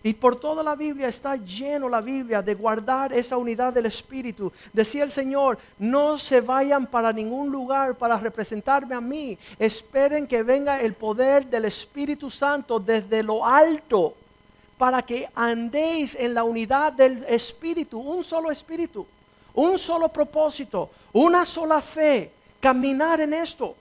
[0.06, 4.54] Y por toda la Biblia está lleno la Biblia de guardar esa unidad del Espíritu.
[4.72, 9.36] Decía el Señor, no se vayan para ningún lugar para representarme a mí.
[9.58, 14.14] Esperen que venga el poder del Espíritu Santo desde lo alto
[14.78, 19.08] para que andéis en la unidad del Espíritu, un solo Espíritu,
[19.56, 23.76] un solo propósito, una sola fe, caminar en esto.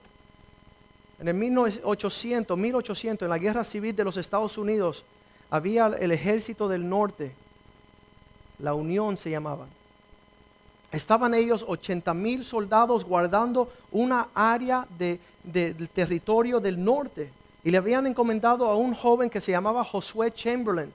[1.21, 5.05] En el 1800, 1800, en la guerra civil de los Estados Unidos,
[5.55, 7.31] había el ejército del norte,
[8.59, 9.67] la Unión se llamaba.
[10.90, 15.21] Estaban ellos 80 mil soldados guardando una área del
[15.90, 17.31] territorio del norte
[17.62, 20.93] y le habían encomendado a un joven que se llamaba Josué Chamberlain.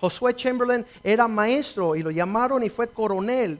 [0.00, 3.58] Josué Chamberlain era maestro y lo llamaron y fue coronel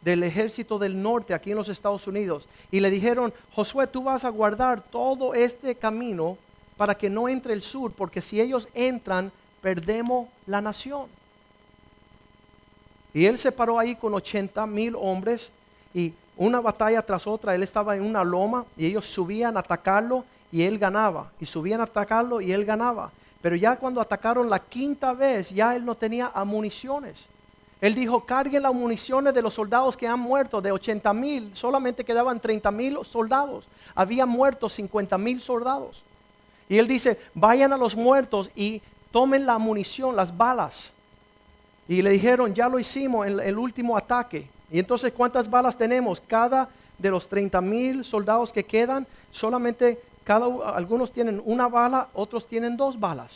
[0.00, 2.48] del ejército del norte aquí en los Estados Unidos.
[2.70, 6.38] Y le dijeron, Josué, tú vas a guardar todo este camino
[6.78, 11.08] para que no entre el sur, porque si ellos entran, perdemos la nación.
[13.12, 15.50] Y él se paró ahí con 80 mil hombres
[15.92, 20.24] y una batalla tras otra, él estaba en una loma y ellos subían a atacarlo
[20.50, 21.30] y él ganaba.
[21.40, 23.10] Y subían a atacarlo y él ganaba.
[23.42, 27.26] Pero ya cuando atacaron la quinta vez, ya él no tenía municiones.
[27.80, 32.04] Él dijo, carguen las municiones de los soldados que han muerto, de 80 mil, solamente
[32.04, 33.66] quedaban 30 mil soldados.
[33.94, 36.02] Habían muerto 50 mil soldados.
[36.68, 40.90] Y él dice, vayan a los muertos y tomen la munición, las balas.
[41.88, 44.48] Y le dijeron, ya lo hicimos en el último ataque.
[44.70, 46.20] Y entonces, ¿cuántas balas tenemos?
[46.20, 46.68] Cada
[46.98, 52.76] de los 30 mil soldados que quedan, solamente cada, algunos tienen una bala, otros tienen
[52.76, 53.32] dos balas.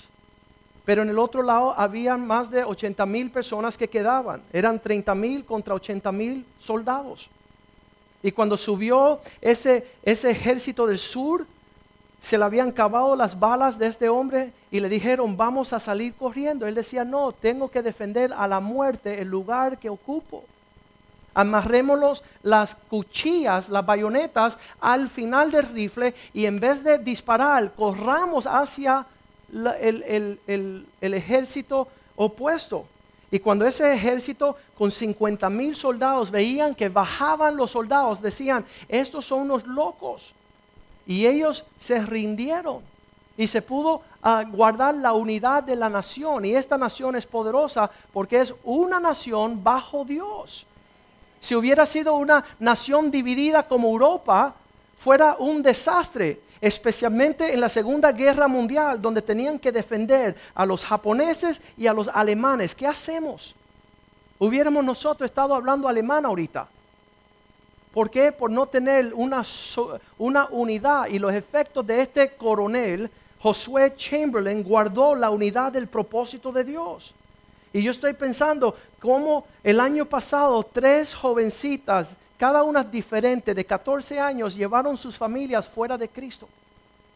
[0.84, 4.42] Pero en el otro lado había más de 80 mil personas que quedaban.
[4.52, 7.30] Eran 30 mil contra 80 mil soldados.
[8.22, 11.46] Y cuando subió ese, ese ejército del sur,
[12.24, 16.14] se le habían cavado las balas de este hombre y le dijeron, vamos a salir
[16.14, 16.66] corriendo.
[16.66, 20.42] Él decía, no, tengo que defender a la muerte el lugar que ocupo.
[21.34, 28.46] Amarrémoslos las cuchillas, las bayonetas al final del rifle y en vez de disparar, corramos
[28.46, 29.04] hacia
[29.78, 32.86] el, ejército opuesto.
[33.30, 39.26] Y cuando ese ejército con 50 mil soldados veían que bajaban los soldados, decían, estos
[39.26, 40.32] son unos locos.
[41.06, 42.82] Y ellos se rindieron
[43.36, 46.44] y se pudo ah, guardar la unidad de la nación.
[46.44, 50.66] Y esta nación es poderosa porque es una nación bajo Dios.
[51.40, 54.54] Si hubiera sido una nación dividida como Europa,
[54.96, 60.82] fuera un desastre especialmente en la Segunda Guerra Mundial, donde tenían que defender a los
[60.86, 62.74] japoneses y a los alemanes.
[62.74, 63.54] ¿Qué hacemos?
[64.38, 66.66] Hubiéramos nosotros estado hablando alemán ahorita.
[67.94, 68.32] ¿Por qué?
[68.32, 69.44] Por no tener una,
[70.18, 76.50] una unidad y los efectos de este coronel, Josué Chamberlain, guardó la unidad del propósito
[76.50, 77.14] de Dios.
[77.72, 84.18] Y yo estoy pensando cómo el año pasado tres jovencitas cada una diferente, de 14
[84.18, 86.48] años, llevaron sus familias fuera de Cristo.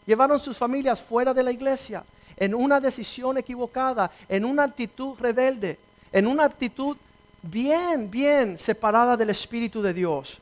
[0.07, 2.05] Llevaron sus familias fuera de la iglesia,
[2.37, 5.77] en una decisión equivocada, en una actitud rebelde,
[6.13, 6.97] en una actitud
[7.43, 10.39] bien, bien separada del Espíritu de Dios.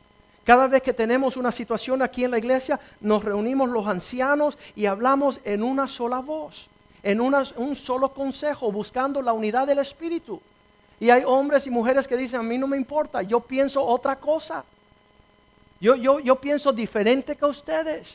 [0.46, 4.86] Cada vez que tenemos una situación aquí en la iglesia, nos reunimos los ancianos y
[4.86, 6.68] hablamos en una sola voz,
[7.02, 10.40] en un solo consejo, buscando la unidad del Espíritu.
[11.00, 14.14] Y hay hombres y mujeres que dicen, a mí no me importa, yo pienso otra
[14.14, 14.64] cosa.
[15.80, 18.14] Yo, yo, pienso diferente que ustedes.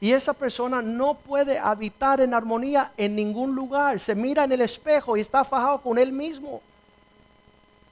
[0.00, 3.98] Y esa persona no puede habitar en armonía en ningún lugar.
[3.98, 6.62] Se mira en el espejo y está fajado con él mismo.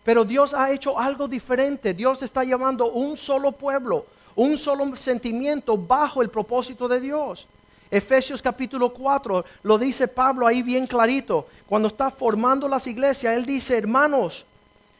[0.04, 1.94] Pero Dios ha hecho algo diferente.
[1.94, 7.46] Dios está llamando un solo pueblo, un solo sentimiento bajo el propósito de Dios.
[7.90, 11.46] Efesios capítulo 4 lo dice Pablo ahí bien clarito.
[11.68, 14.46] Cuando está formando las iglesias, él dice, hermanos,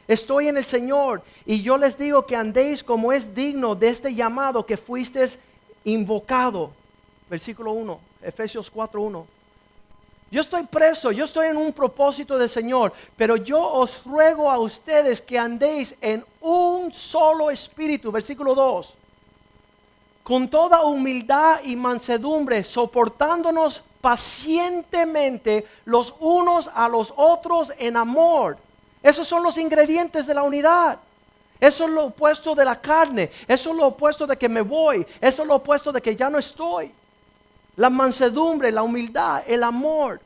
[0.07, 4.13] estoy en el Señor y yo les digo que andéis como es digno de este
[4.13, 5.39] llamado que fuisteis
[5.83, 6.71] invocado.
[7.29, 9.27] Versículo 1, Efesios 4, 1.
[10.33, 14.57] Yo estoy preso, yo estoy en un propósito del Señor, pero yo os ruego a
[14.57, 18.11] ustedes que andéis en un solo espíritu.
[18.11, 18.95] Versículo 2
[20.23, 28.57] con toda humildad y mansedumbre, soportándonos pacientemente los unos a los otros en amor.
[29.03, 30.97] Esos son los ingredientes de la unidad.
[31.59, 33.29] Eso es lo opuesto de la carne.
[33.47, 35.05] Eso es lo opuesto de que me voy.
[35.21, 36.91] Eso es lo opuesto de que ya no estoy.
[37.75, 40.19] La mansedumbre, la humildad, el amor.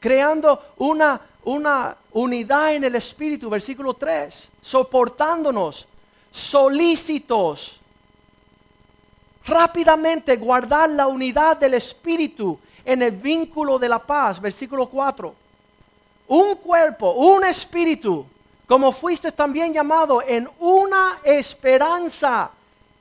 [0.00, 3.48] Creando una, una unidad en el Espíritu.
[3.48, 4.48] Versículo 3.
[4.60, 5.86] Soportándonos.
[6.30, 7.78] Solícitos
[9.48, 14.40] rápidamente guardar la unidad del Espíritu en el vínculo de la paz.
[14.40, 15.34] Versículo 4.
[16.28, 18.26] Un cuerpo, un espíritu,
[18.66, 22.50] como fuiste también llamado en una esperanza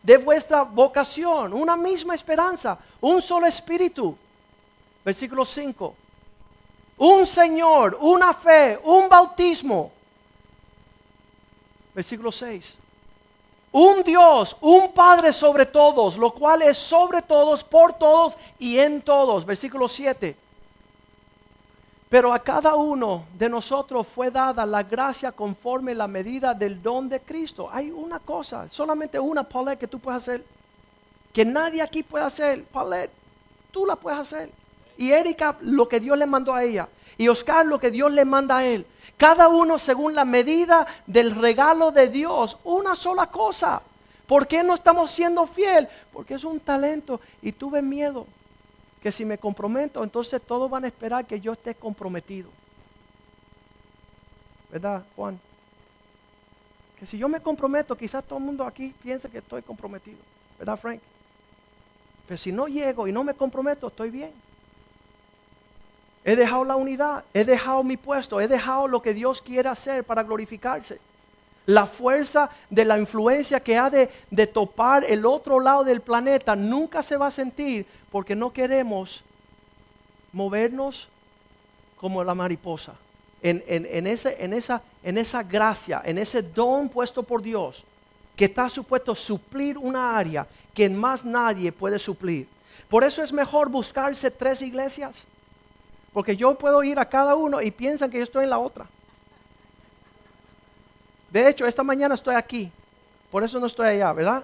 [0.01, 4.15] de vuestra vocación, una misma esperanza, un solo espíritu.
[5.03, 5.95] Versículo 5.
[6.97, 9.91] Un Señor, una fe, un bautismo.
[11.93, 12.77] Versículo 6
[13.71, 19.01] un Dios, un Padre sobre todos, lo cual es sobre todos, por todos y en
[19.01, 19.45] todos.
[19.45, 20.36] Versículo 7.
[22.10, 27.09] Pero a cada uno de nosotros fue dada la gracia conforme la medida del don
[27.09, 27.69] de Cristo.
[27.72, 30.43] Hay una cosa, solamente una, Paulette, que tú puedes hacer,
[31.38, 32.63] que nadie aquí puede hacer.
[32.63, 33.11] Paulette,
[33.69, 34.49] tú la puedes hacer.
[34.97, 36.89] Y Erika, lo que Dios le mandó a ella.
[37.15, 38.88] Y Oscar, lo que Dios le manda a él.
[39.17, 42.57] Cada uno según la medida del regalo de Dios.
[42.63, 43.83] Una sola cosa.
[44.25, 45.88] ¿Por qué no estamos siendo fiel?
[46.11, 48.25] Porque es un talento y tuve miedo
[49.03, 52.49] que si me comprometo, entonces todos van a esperar que yo esté comprometido.
[54.71, 55.39] ¿Verdad, Juan?
[56.99, 60.17] Que si yo me comprometo, quizás todo el mundo aquí piense que estoy comprometido.
[60.57, 60.99] ¿Verdad, Frank?
[62.28, 64.32] Pero si no llego y no me comprometo, estoy bien.
[66.25, 70.03] He dejado la unidad, he dejado mi puesto, he dejado lo que Dios quiere hacer
[70.03, 70.99] para glorificarse.
[71.65, 76.55] La fuerza de la influencia que ha de, de topar el otro lado del planeta
[76.55, 79.23] nunca se va a sentir porque no queremos
[80.34, 81.07] movernos
[81.97, 82.93] como la mariposa.
[83.41, 87.84] En, en, ese, en, esa, en esa gracia, en ese don puesto por Dios,
[88.38, 92.47] que está supuesto suplir una área que más nadie puede suplir.
[92.88, 95.25] Por eso es mejor buscarse tres iglesias.
[96.13, 98.85] Porque yo puedo ir a cada uno y piensan que yo estoy en la otra.
[101.31, 102.71] De hecho, esta mañana estoy aquí.
[103.31, 104.43] Por eso no estoy allá, ¿verdad?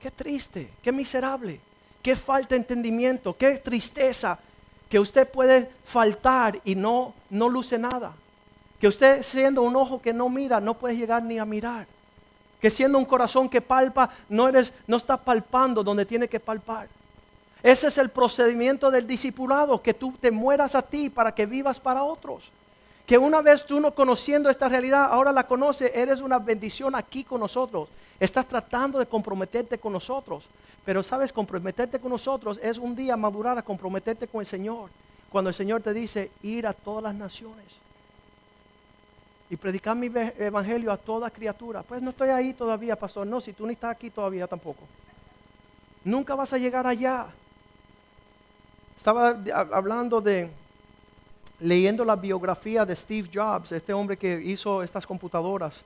[0.00, 1.58] Qué triste, qué miserable,
[2.02, 4.38] qué falta de entendimiento, qué tristeza
[4.88, 8.12] que usted puede faltar y no, no luce nada.
[8.78, 11.86] Que usted siendo un ojo que no mira, no puede llegar ni a mirar.
[12.60, 16.88] Que siendo un corazón que palpa, no, eres, no está palpando donde tiene que palpar.
[17.62, 21.80] Ese es el procedimiento del discipulado, que tú te mueras a ti para que vivas
[21.80, 22.50] para otros.
[23.06, 27.24] Que una vez tú no conociendo esta realidad, ahora la conoces, eres una bendición aquí
[27.24, 27.88] con nosotros.
[28.18, 30.44] Estás tratando de comprometerte con nosotros.
[30.84, 34.90] Pero sabes, comprometerte con nosotros es un día madurar a comprometerte con el Señor.
[35.30, 37.85] Cuando el Señor te dice ir a todas las naciones
[39.48, 41.82] y predicar mi evangelio a toda criatura.
[41.82, 43.26] Pues no estoy ahí todavía, pastor.
[43.26, 44.82] No, si tú no estás aquí todavía tampoco.
[46.04, 47.26] Nunca vas a llegar allá.
[48.96, 49.36] Estaba
[49.72, 50.50] hablando de,
[51.60, 55.82] leyendo la biografía de Steve Jobs, este hombre que hizo estas computadoras,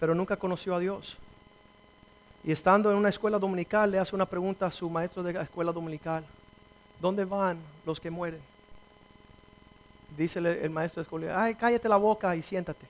[0.00, 1.16] pero nunca conoció a Dios.
[2.44, 5.42] Y estando en una escuela dominical, le hace una pregunta a su maestro de la
[5.42, 6.24] escuela dominical.
[7.00, 8.40] ¿Dónde van los que mueren?
[10.18, 12.84] Dice el maestro de escuela, ay, cállate la boca y siéntate.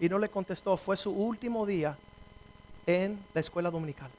[0.00, 1.94] Y no le contestó, fue su último día
[2.86, 4.10] en la escuela dominical.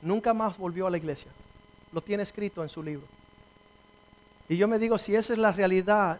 [0.00, 1.30] Nunca más volvió a la iglesia.
[1.92, 3.06] Lo tiene escrito en su libro.
[4.48, 6.18] Y yo me digo, si esa es la realidad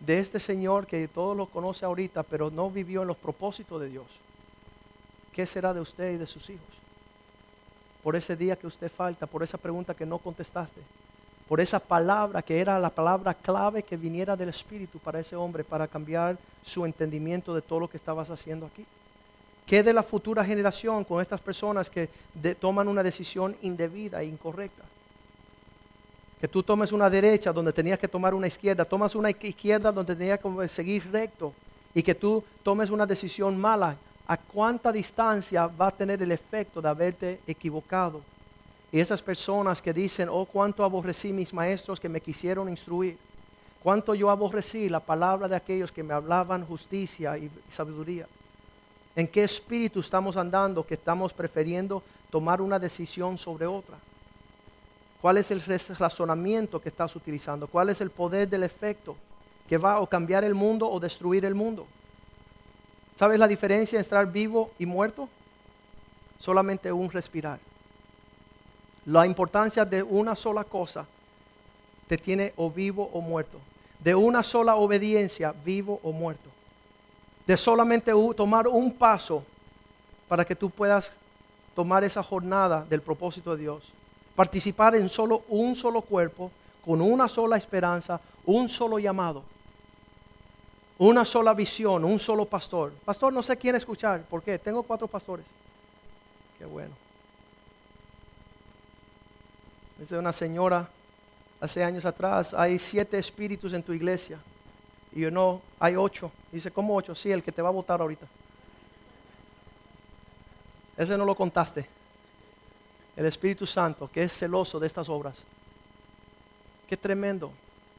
[0.00, 3.90] de este Señor que todos lo conoce ahorita, pero no vivió en los propósitos de
[3.90, 4.06] Dios,
[5.34, 6.64] ¿qué será de usted y de sus hijos?
[8.02, 10.80] Por ese día que usted falta, por esa pregunta que no contestaste,
[11.48, 15.62] por esa palabra que era la palabra clave que viniera del Espíritu para ese hombre,
[15.62, 18.84] para cambiar su entendimiento de todo lo que estabas haciendo aquí.
[19.66, 22.08] ¿Qué de la futura generación con estas personas que
[22.60, 24.84] toman una decisión indebida e incorrecta?
[26.40, 30.14] Que tú tomes una derecha donde tenías que tomar una izquierda, tomas una izquierda donde
[30.14, 31.52] tenías que seguir recto
[31.94, 36.82] y que tú tomes una decisión mala a cuánta distancia va a tener el efecto
[36.82, 38.20] de haberte equivocado.
[38.92, 43.18] Y esas personas que dicen, oh, cuánto aborrecí mis maestros que me quisieron instruir,
[43.82, 48.26] cuánto yo aborrecí la palabra de aquellos que me hablaban justicia y sabiduría.
[49.16, 53.96] ¿En qué espíritu estamos andando que estamos prefiriendo tomar una decisión sobre otra?
[55.20, 57.66] ¿Cuál es el razonamiento que estás utilizando?
[57.66, 59.16] ¿Cuál es el poder del efecto
[59.68, 61.86] que va a cambiar el mundo o destruir el mundo?
[63.16, 65.28] ¿Sabes la diferencia entre estar vivo y muerto?
[66.38, 67.58] Solamente un respirar.
[69.06, 71.06] La importancia de una sola cosa
[72.08, 73.58] te tiene o vivo o muerto.
[74.00, 76.50] De una sola obediencia, vivo o muerto.
[77.46, 79.42] De solamente tomar un paso
[80.28, 81.12] para que tú puedas
[81.74, 83.82] tomar esa jornada del propósito de Dios.
[84.34, 86.50] Participar en solo un solo cuerpo,
[86.84, 89.42] con una sola esperanza, un solo llamado
[90.98, 92.92] una sola visión, un solo pastor.
[93.04, 94.22] Pastor, no sé quién escuchar.
[94.22, 94.58] ¿Por qué?
[94.58, 95.44] Tengo cuatro pastores.
[96.58, 96.92] Qué bueno.
[99.98, 100.88] Dice una señora
[101.60, 104.38] hace años atrás, hay siete espíritus en tu iglesia.
[105.12, 106.30] Y yo no, hay ocho.
[106.52, 107.14] Dice, ¿cómo ocho?
[107.14, 108.26] Sí, el que te va a votar ahorita.
[110.96, 111.88] Ese no lo contaste.
[113.16, 115.42] El Espíritu Santo, que es celoso de estas obras.
[116.86, 117.50] Qué tremendo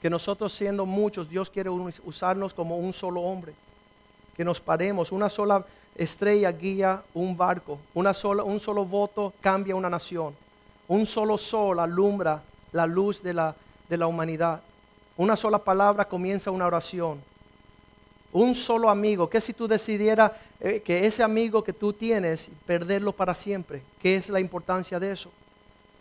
[0.02, 3.54] que nosotros siendo muchos, Dios quiere usarnos como un solo hombre.
[4.36, 9.76] Que nos paremos, una sola estrella guía un barco, una sola, un solo voto cambia
[9.76, 10.36] una nación,
[10.88, 13.56] un solo sol alumbra la luz de la,
[13.90, 14.62] de la humanidad,
[15.18, 17.22] una sola palabra comienza una oración,
[18.32, 23.12] un solo amigo, que si tú decidieras eh, que ese amigo que tú tienes, perderlo
[23.12, 25.32] para siempre, ¿qué es la importancia de eso?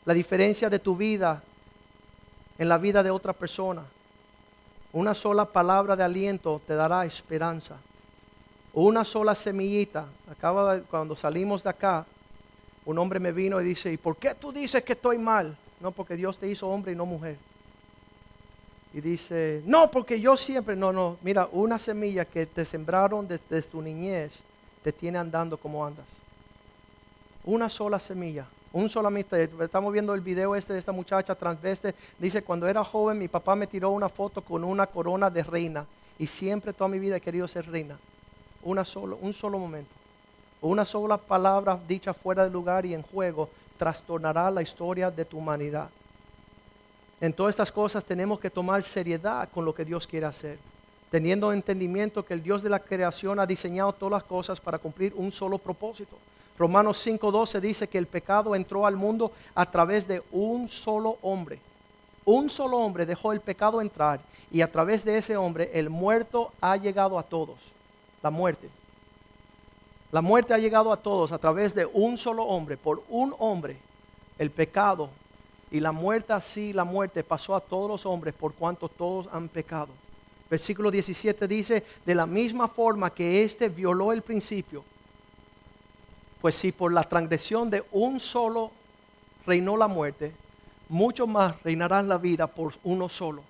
[0.05, 1.43] La diferencia de tu vida
[2.59, 3.84] en la vida de otra persona.
[4.93, 7.76] Una sola palabra de aliento te dará esperanza.
[8.72, 10.07] Una sola semillita.
[10.30, 12.07] Acaba cuando salimos de acá,
[12.87, 15.57] un hombre me vino y dice, ¿y por qué tú dices que estoy mal?
[15.80, 17.37] No, porque Dios te hizo hombre y no mujer.
[18.95, 23.62] Y dice, no, porque yo siempre, no, no, mira, una semilla que te sembraron desde
[23.62, 24.41] tu niñez
[24.82, 26.07] te tiene andando como andas.
[27.45, 32.43] Una sola semilla, un solamente, estamos viendo el video este de esta muchacha transveste, dice,
[32.43, 35.84] cuando era joven mi papá me tiró una foto con una corona de reina
[36.18, 37.99] y siempre toda mi vida he querido ser reina.
[38.62, 39.91] Una solo, un solo momento.
[40.61, 43.48] Una sola palabra dicha fuera de lugar y en juego
[43.78, 45.88] trastornará la historia de tu humanidad.
[47.20, 50.59] En todas estas cosas tenemos que tomar seriedad con lo que Dios quiere hacer,
[51.11, 55.12] teniendo entendimiento que el Dios de la creación ha diseñado todas las cosas para cumplir
[55.16, 56.16] un solo propósito.
[56.59, 61.59] Romanos 5:12 dice que el pecado entró al mundo a través de un solo hombre.
[62.24, 66.52] Un solo hombre dejó el pecado entrar y a través de ese hombre el muerto
[66.61, 67.59] ha llegado a todos.
[68.22, 68.68] La muerte.
[70.12, 73.76] La muerte ha llegado a todos a través de un solo hombre, por un hombre.
[74.38, 75.11] El pecado
[75.70, 79.48] y la muerte así, la muerte pasó a todos los hombres por cuanto todos han
[79.48, 79.88] pecado.
[80.48, 84.84] Versículo 17 dice, de la misma forma que éste violó el principio,
[86.40, 88.70] pues si por la transgresión de un solo
[89.44, 90.32] reinó la muerte,
[90.88, 93.42] mucho más reinará la vida por uno solo.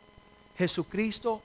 [0.56, 1.42] Jesucristo,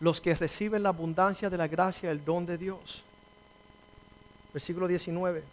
[0.00, 3.02] los que reciben la abundancia de la gracia, el don de Dios.
[4.56, 5.44] Versículo 19.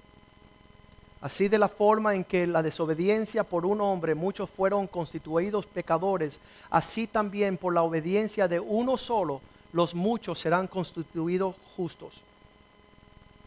[1.20, 6.40] Así de la forma en que la desobediencia por un hombre muchos fueron constituidos pecadores,
[6.70, 9.42] así también por la obediencia de uno solo
[9.74, 12.22] los muchos serán constituidos justos.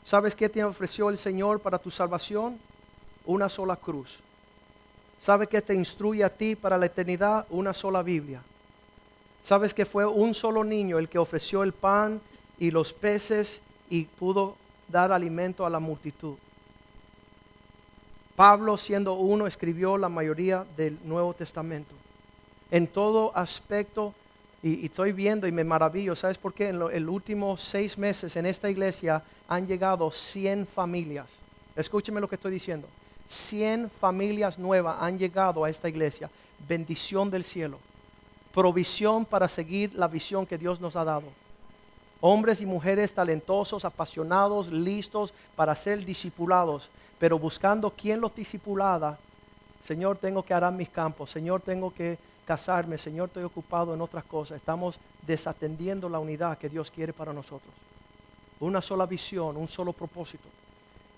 [0.04, 2.58] ¿Sabes qué te ofreció el Señor para tu salvación?
[3.24, 4.18] Una sola cruz.
[5.18, 7.46] ¿Sabes qué te instruye a ti para la eternidad?
[7.48, 8.42] Una sola Biblia.
[9.40, 12.20] ¿Sabes que fue un solo niño el que ofreció el pan
[12.58, 14.56] y los peces y pudo
[14.88, 16.36] dar alimento a la multitud?
[18.34, 21.94] Pablo, siendo uno, escribió la mayoría del Nuevo Testamento.
[22.70, 24.14] En todo aspecto
[24.62, 26.68] y, estoy viendo y me maravillo, ¿sabes por qué?
[26.68, 31.26] En los últimos seis meses en esta iglesia han llegado 100 familias.
[31.76, 32.88] Escúcheme lo que estoy diciendo.
[33.28, 36.30] 100 familias nuevas han llegado a esta iglesia.
[36.68, 37.78] Bendición del cielo.
[38.52, 41.24] Provisión para seguir la visión que Dios nos ha dado.
[42.20, 46.88] Hombres y mujeres talentosos, apasionados, listos para ser discipulados,
[47.18, 49.18] pero buscando quién los discipulada.
[49.82, 51.30] Señor, tengo que arar mis campos.
[51.30, 54.58] Señor, tengo que casarme, Señor, estoy ocupado en otras cosas.
[54.58, 57.74] Estamos desatendiendo la unidad que Dios quiere para nosotros.
[58.60, 60.48] Una sola visión, un solo propósito.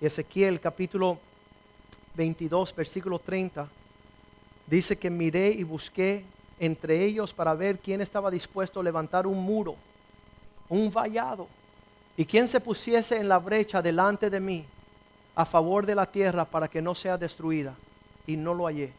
[0.00, 1.18] Ezequiel capítulo
[2.14, 3.68] 22, versículo 30,
[4.66, 6.24] dice que miré y busqué
[6.58, 9.76] entre ellos para ver quién estaba dispuesto a levantar un muro,
[10.68, 11.48] un vallado,
[12.16, 14.64] y quién se pusiese en la brecha delante de mí
[15.34, 17.74] a favor de la tierra para que no sea destruida.
[18.26, 18.92] Y no lo hallé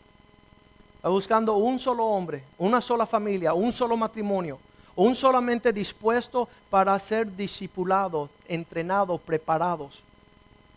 [1.07, 4.59] buscando un solo hombre, una sola familia, un solo matrimonio,
[4.95, 10.03] un solamente dispuesto para ser discipulados, entrenados, preparados,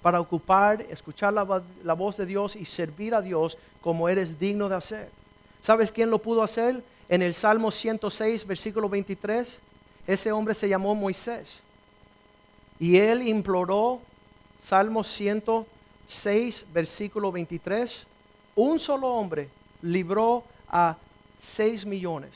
[0.01, 4.69] para ocupar, escuchar la, la voz de Dios y servir a Dios como eres digno
[4.69, 5.11] de hacer.
[5.61, 6.85] ¿Sabes quién lo pudo hacer?
[7.09, 9.59] En el Salmo 106, versículo 23,
[10.07, 11.61] ese hombre se llamó Moisés.
[12.79, 14.01] Y él imploró,
[14.59, 18.07] Salmo 106, versículo 23,
[18.57, 19.49] un solo hombre
[19.83, 20.97] libró a
[21.39, 22.31] seis millones.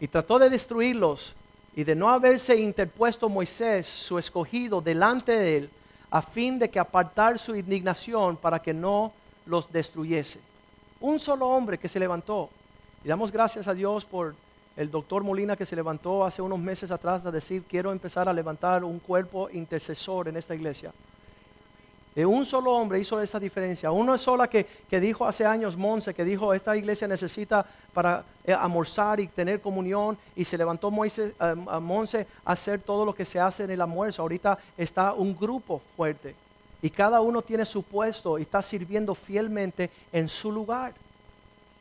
[0.00, 1.34] Y trató de destruirlos
[1.74, 5.70] y de no haberse interpuesto Moisés, su escogido, delante de él,
[6.10, 9.12] a fin de que apartar su indignación para que no
[9.46, 10.40] los destruyese.
[11.00, 12.50] Un solo hombre que se levantó.
[13.04, 14.34] Y damos gracias a Dios por
[14.78, 18.32] el doctor Molina que se levantó hace unos meses atrás a decir, quiero empezar a
[18.32, 20.92] levantar un cuerpo intercesor en esta iglesia
[22.24, 23.90] un solo hombre hizo esa diferencia.
[23.90, 28.52] Uno sola que, que dijo hace años, Monse, que dijo, esta iglesia necesita para eh,
[28.52, 30.18] almorzar y tener comunión.
[30.34, 33.80] Y se levantó Moisés, eh, Monse a hacer todo lo que se hace en el
[33.80, 34.22] almuerzo.
[34.22, 36.34] Ahorita está un grupo fuerte.
[36.80, 40.94] Y cada uno tiene su puesto y está sirviendo fielmente en su lugar.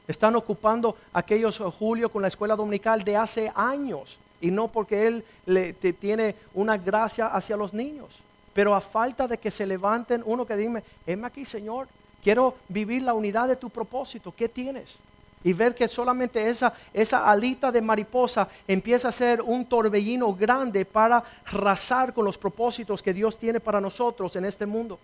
[0.07, 4.17] Están ocupando aquellos eh, Julio con la escuela dominical de hace años.
[4.39, 8.07] Y no porque él le, tiene una gracia hacia los niños.
[8.53, 11.87] Pero a falta de que se levanten uno que dime, heme aquí Señor,
[12.23, 14.95] quiero vivir la unidad de tu propósito, ¿qué tienes?
[15.43, 20.85] Y ver que solamente esa, esa alita de mariposa empieza a ser un torbellino grande
[20.85, 24.99] para arrasar con los propósitos que Dios tiene para nosotros en este mundo.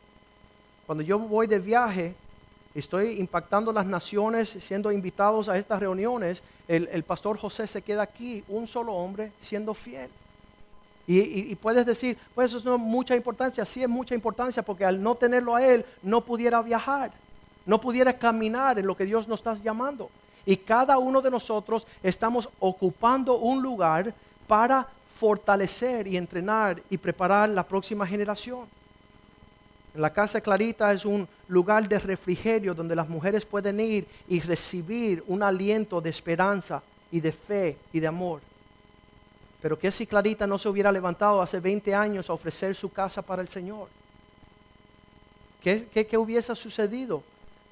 [0.86, 2.16] Cuando yo voy de viaje,
[2.76, 8.44] estoy impactando las naciones, siendo invitados a estas reuniones, el, pastor José se queda aquí,
[8.48, 10.10] un solo hombre, siendo fiel.
[11.06, 13.66] Y, puedes decir, pues eso no es mucha importancia.
[13.66, 17.12] Sí es mucha importancia porque al no tenerlo a Él no pudiera viajar,
[17.66, 20.10] no pudiera caminar en lo que Dios nos está llamando.
[20.46, 24.14] Y cada uno de nosotros estamos ocupando un lugar
[24.48, 28.68] para fortalecer y entrenar y preparar la próxima generación.
[29.96, 35.24] La casa Clarita es un lugar de refrigerio donde las mujeres pueden ir y recibir
[35.28, 36.82] un aliento de esperanza
[37.12, 38.42] y de fe y de amor.
[39.62, 43.22] Pero que si Clarita no se hubiera levantado hace 20 años a ofrecer su casa
[43.22, 43.88] para el Señor?
[45.62, 47.24] ¿Qué, qué, hubiese sucedido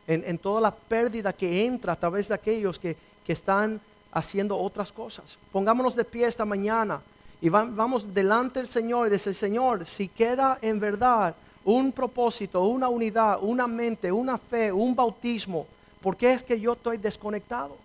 [0.08, 2.96] en, en, toda la pérdida que entra a través de aquellos que,
[3.26, 3.82] que están
[4.14, 5.38] haciendo otras cosas?
[5.52, 7.02] Pongámonos de pie esta mañana
[7.42, 12.90] y vamos delante del Señor y decir, Señor, si queda en verdad un propósito, una
[12.90, 15.68] unidad, una mente, una fe, un bautismo,
[16.02, 17.78] ¿por qué es que yo estoy desconectado?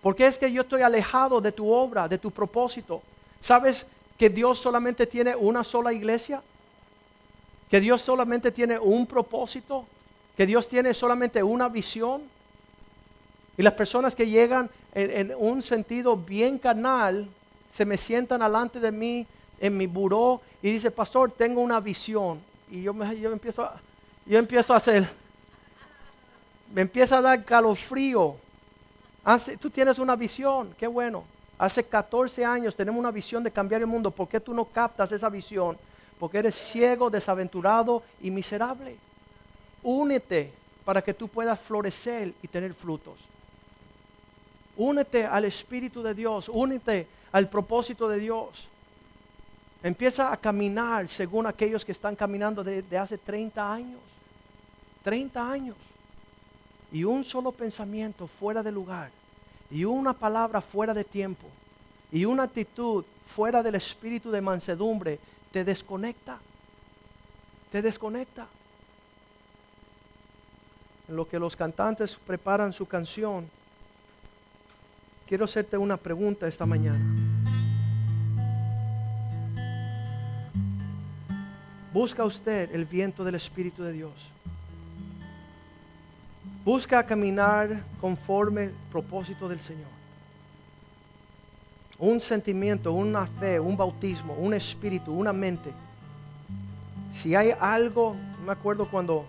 [0.00, 3.02] ¿Por qué es que yo estoy alejado de tu obra, de tu propósito?
[3.40, 3.86] ¿Sabes
[4.18, 6.42] que Dios solamente tiene una sola iglesia?
[7.70, 9.86] ¿Que Dios solamente tiene un propósito?
[10.36, 12.22] ¿Que Dios tiene solamente una visión?
[13.56, 17.28] Y las personas que llegan en, un sentido bien carnal,
[17.70, 19.26] se me sientan delante de mí
[19.60, 22.40] en mi buró y dice, pastor, tengo una visión
[22.72, 23.78] y yo, me, yo, empiezo, a,
[24.24, 25.06] yo empiezo a hacer,
[26.74, 28.36] me empieza a dar calofrío.
[29.22, 31.24] Hace, tú tienes una visión, qué bueno.
[31.58, 34.10] Hace 14 años tenemos una visión de cambiar el mundo.
[34.10, 35.76] ¿Por qué tú no captas esa visión?
[36.18, 38.96] Porque eres ciego, desaventurado y miserable.
[39.82, 40.50] Únete
[40.82, 43.18] para que tú puedas florecer y tener frutos.
[44.78, 48.66] Únete al Espíritu de Dios, únete al propósito de Dios.
[49.82, 54.00] Empieza a caminar según aquellos que están caminando desde hace 30 años.
[55.02, 55.76] 30 años.
[56.92, 59.10] Y un solo pensamiento fuera de lugar.
[59.70, 61.48] Y una palabra fuera de tiempo.
[62.12, 65.18] Y una actitud fuera del espíritu de mansedumbre
[65.50, 66.38] te desconecta.
[67.72, 68.46] Te desconecta.
[71.08, 73.50] En lo que los cantantes preparan su canción,
[75.26, 77.11] quiero hacerte una pregunta esta mañana.
[81.92, 84.12] Busca usted el viento del Espíritu de Dios.
[86.64, 89.90] Busca caminar conforme el propósito del Señor.
[91.98, 95.70] Un sentimiento, una fe, un bautismo, un espíritu, una mente.
[97.12, 99.26] Si hay algo, me acuerdo cuando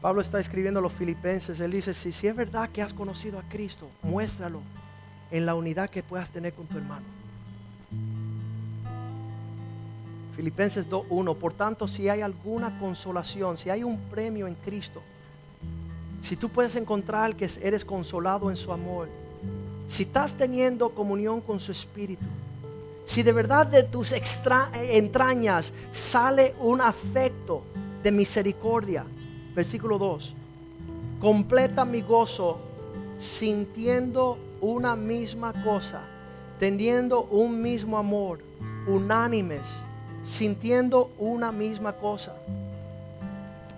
[0.00, 3.38] Pablo está escribiendo a los filipenses, él dice, si, si es verdad que has conocido
[3.38, 4.60] a Cristo, muéstralo
[5.30, 7.21] en la unidad que puedas tener con tu hermano.
[10.42, 15.00] Filipenses 2.1, por tanto, si hay alguna consolación, si hay un premio en Cristo,
[16.20, 19.08] si tú puedes encontrar que eres consolado en su amor,
[19.86, 22.26] si estás teniendo comunión con su espíritu,
[23.04, 27.62] si de verdad de tus entrañas sale un afecto
[28.02, 29.04] de misericordia,
[29.54, 30.34] versículo 2,
[31.20, 32.58] completa mi gozo
[33.20, 36.00] sintiendo una misma cosa,
[36.58, 38.40] teniendo un mismo amor,
[38.88, 39.62] unánimes
[40.24, 42.34] sintiendo una misma cosa.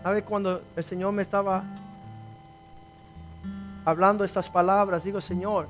[0.03, 1.65] A ver, cuando el Señor me estaba
[3.85, 5.67] hablando estas palabras, digo, Señor,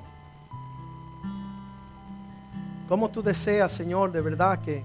[2.87, 4.83] ¿cómo tú deseas, Señor, de verdad que,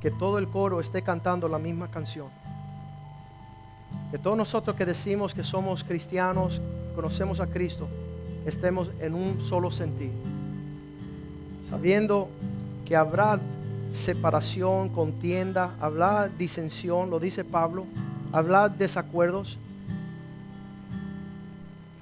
[0.00, 2.28] que todo el coro esté cantando la misma canción?
[4.10, 6.60] Que todos nosotros que decimos que somos cristianos,
[6.94, 7.86] conocemos a Cristo,
[8.46, 10.14] estemos en un solo sentido,
[11.68, 12.28] sabiendo
[12.84, 13.38] que habrá
[13.92, 17.86] separación, contienda, hablar disensión, lo dice Pablo,
[18.32, 19.58] hablar desacuerdos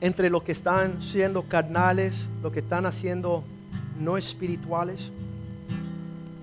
[0.00, 3.42] entre los que están siendo carnales, los que están haciendo
[3.98, 5.10] no espirituales,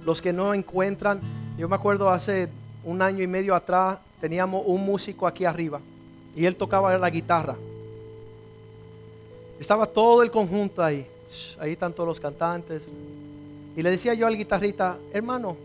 [0.03, 1.21] los que no encuentran.
[1.57, 2.49] Yo me acuerdo hace
[2.83, 5.79] un año y medio atrás teníamos un músico aquí arriba
[6.35, 7.55] y él tocaba la guitarra.
[9.59, 11.07] Estaba todo el conjunto ahí.
[11.59, 12.83] Ahí están todos los cantantes,
[13.75, 15.57] y le decía yo al guitarrista, hermano,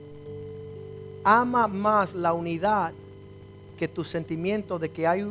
[1.22, 2.92] ama más la unidad
[3.78, 5.22] que tu sentimiento de que hay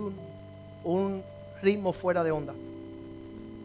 [0.84, 1.24] un,
[1.62, 2.54] ritmo fuera de onda.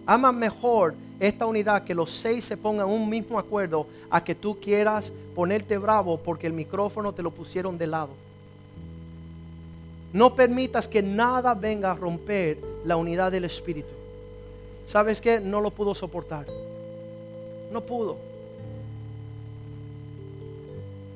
[0.04, 4.58] Ama mejor esta unidad que los seis se pongan un mismo acuerdo a que tú
[4.60, 8.10] quieras ponerte bravo porque el micrófono te lo pusieron de lado.
[10.12, 13.94] No permitas que nada venga a romper la unidad del Espíritu.
[14.86, 15.38] ¿Sabes qué?
[15.38, 16.46] No lo pudo soportar.
[17.72, 18.33] No pudo.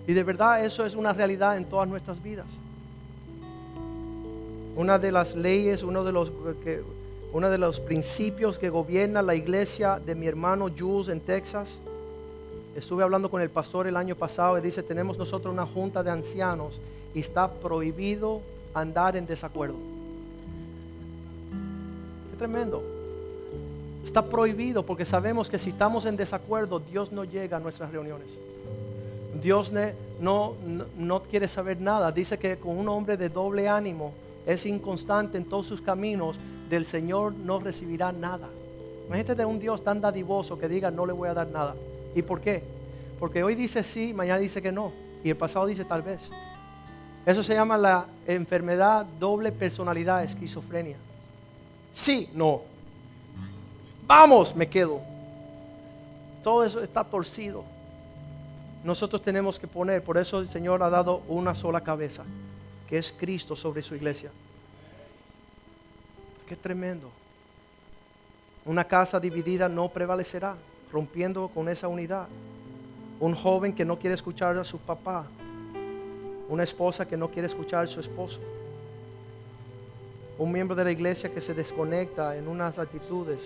[0.09, 2.47] Y de verdad eso es una realidad en todas nuestras vidas.
[4.75, 6.33] Una de las leyes, uno de los,
[6.65, 6.83] que,
[7.35, 11.77] uno de los principios que gobierna la iglesia de mi hermano Jules en Texas.
[12.75, 16.11] Estuve hablando con el pastor el año pasado y dice, tenemos nosotros una junta de
[16.11, 16.81] ancianos
[17.15, 18.41] y está prohibido
[18.73, 19.77] andar en desacuerdo.
[22.31, 22.83] Qué tremendo.
[24.07, 28.48] Está prohibido porque sabemos que si estamos en desacuerdo, Dios no llega a nuestras reuniones.
[29.35, 32.11] Dios no, no, no quiere saber nada.
[32.13, 34.13] Dice que con un hombre de doble ánimo
[34.47, 38.49] es inconstante en todos sus caminos, del Señor no recibirá nada.
[39.07, 41.75] Imagínate de un Dios tan dadivoso que diga no le voy a dar nada.
[42.15, 42.63] ¿Y por qué?
[43.19, 44.93] Porque hoy dice sí, mañana dice que no.
[45.25, 46.31] Y el pasado dice tal vez.
[47.27, 50.97] Eso se llama la enfermedad doble personalidad, esquizofrenia.
[51.95, 52.63] Sí, no.
[54.07, 55.01] Vamos, me quedo.
[56.43, 57.65] Todo eso está torcido.
[58.85, 62.25] Nosotros tenemos que poner, por eso el Señor ha dado una sola cabeza,
[62.89, 64.31] que es Cristo sobre su iglesia.
[66.47, 67.11] Qué tremendo.
[68.65, 70.57] Una casa dividida no prevalecerá,
[70.93, 72.29] rompiendo con esa unidad.
[73.21, 75.27] Un joven que no quiere escuchar a su papá.
[76.49, 78.41] Una esposa que no quiere escuchar a su esposo.
[80.39, 83.41] Un miembro de la iglesia que se desconecta en unas actitudes.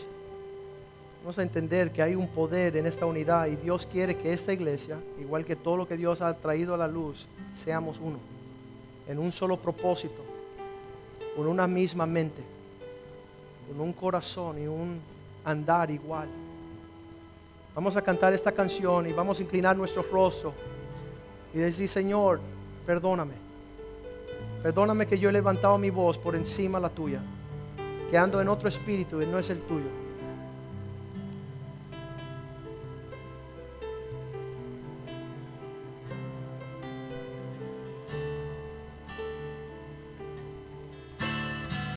[1.23, 4.53] Vamos a entender que hay un poder en esta unidad y Dios quiere que esta
[4.53, 8.19] iglesia, igual que todo lo que Dios ha traído a la luz, seamos uno,
[9.07, 10.21] en un solo propósito,
[11.37, 12.43] con una misma mente,
[13.69, 14.99] con un corazón y un
[15.45, 16.27] andar igual.
[17.73, 20.53] Vamos a cantar esta canción y vamos a inclinar nuestro rostro
[21.55, 22.41] y decir, Señor,
[22.85, 23.35] perdóname.
[24.61, 27.23] Perdóname que yo he levantado mi voz por encima de la tuya,
[28.11, 30.02] que ando en otro espíritu y no es el tuyo.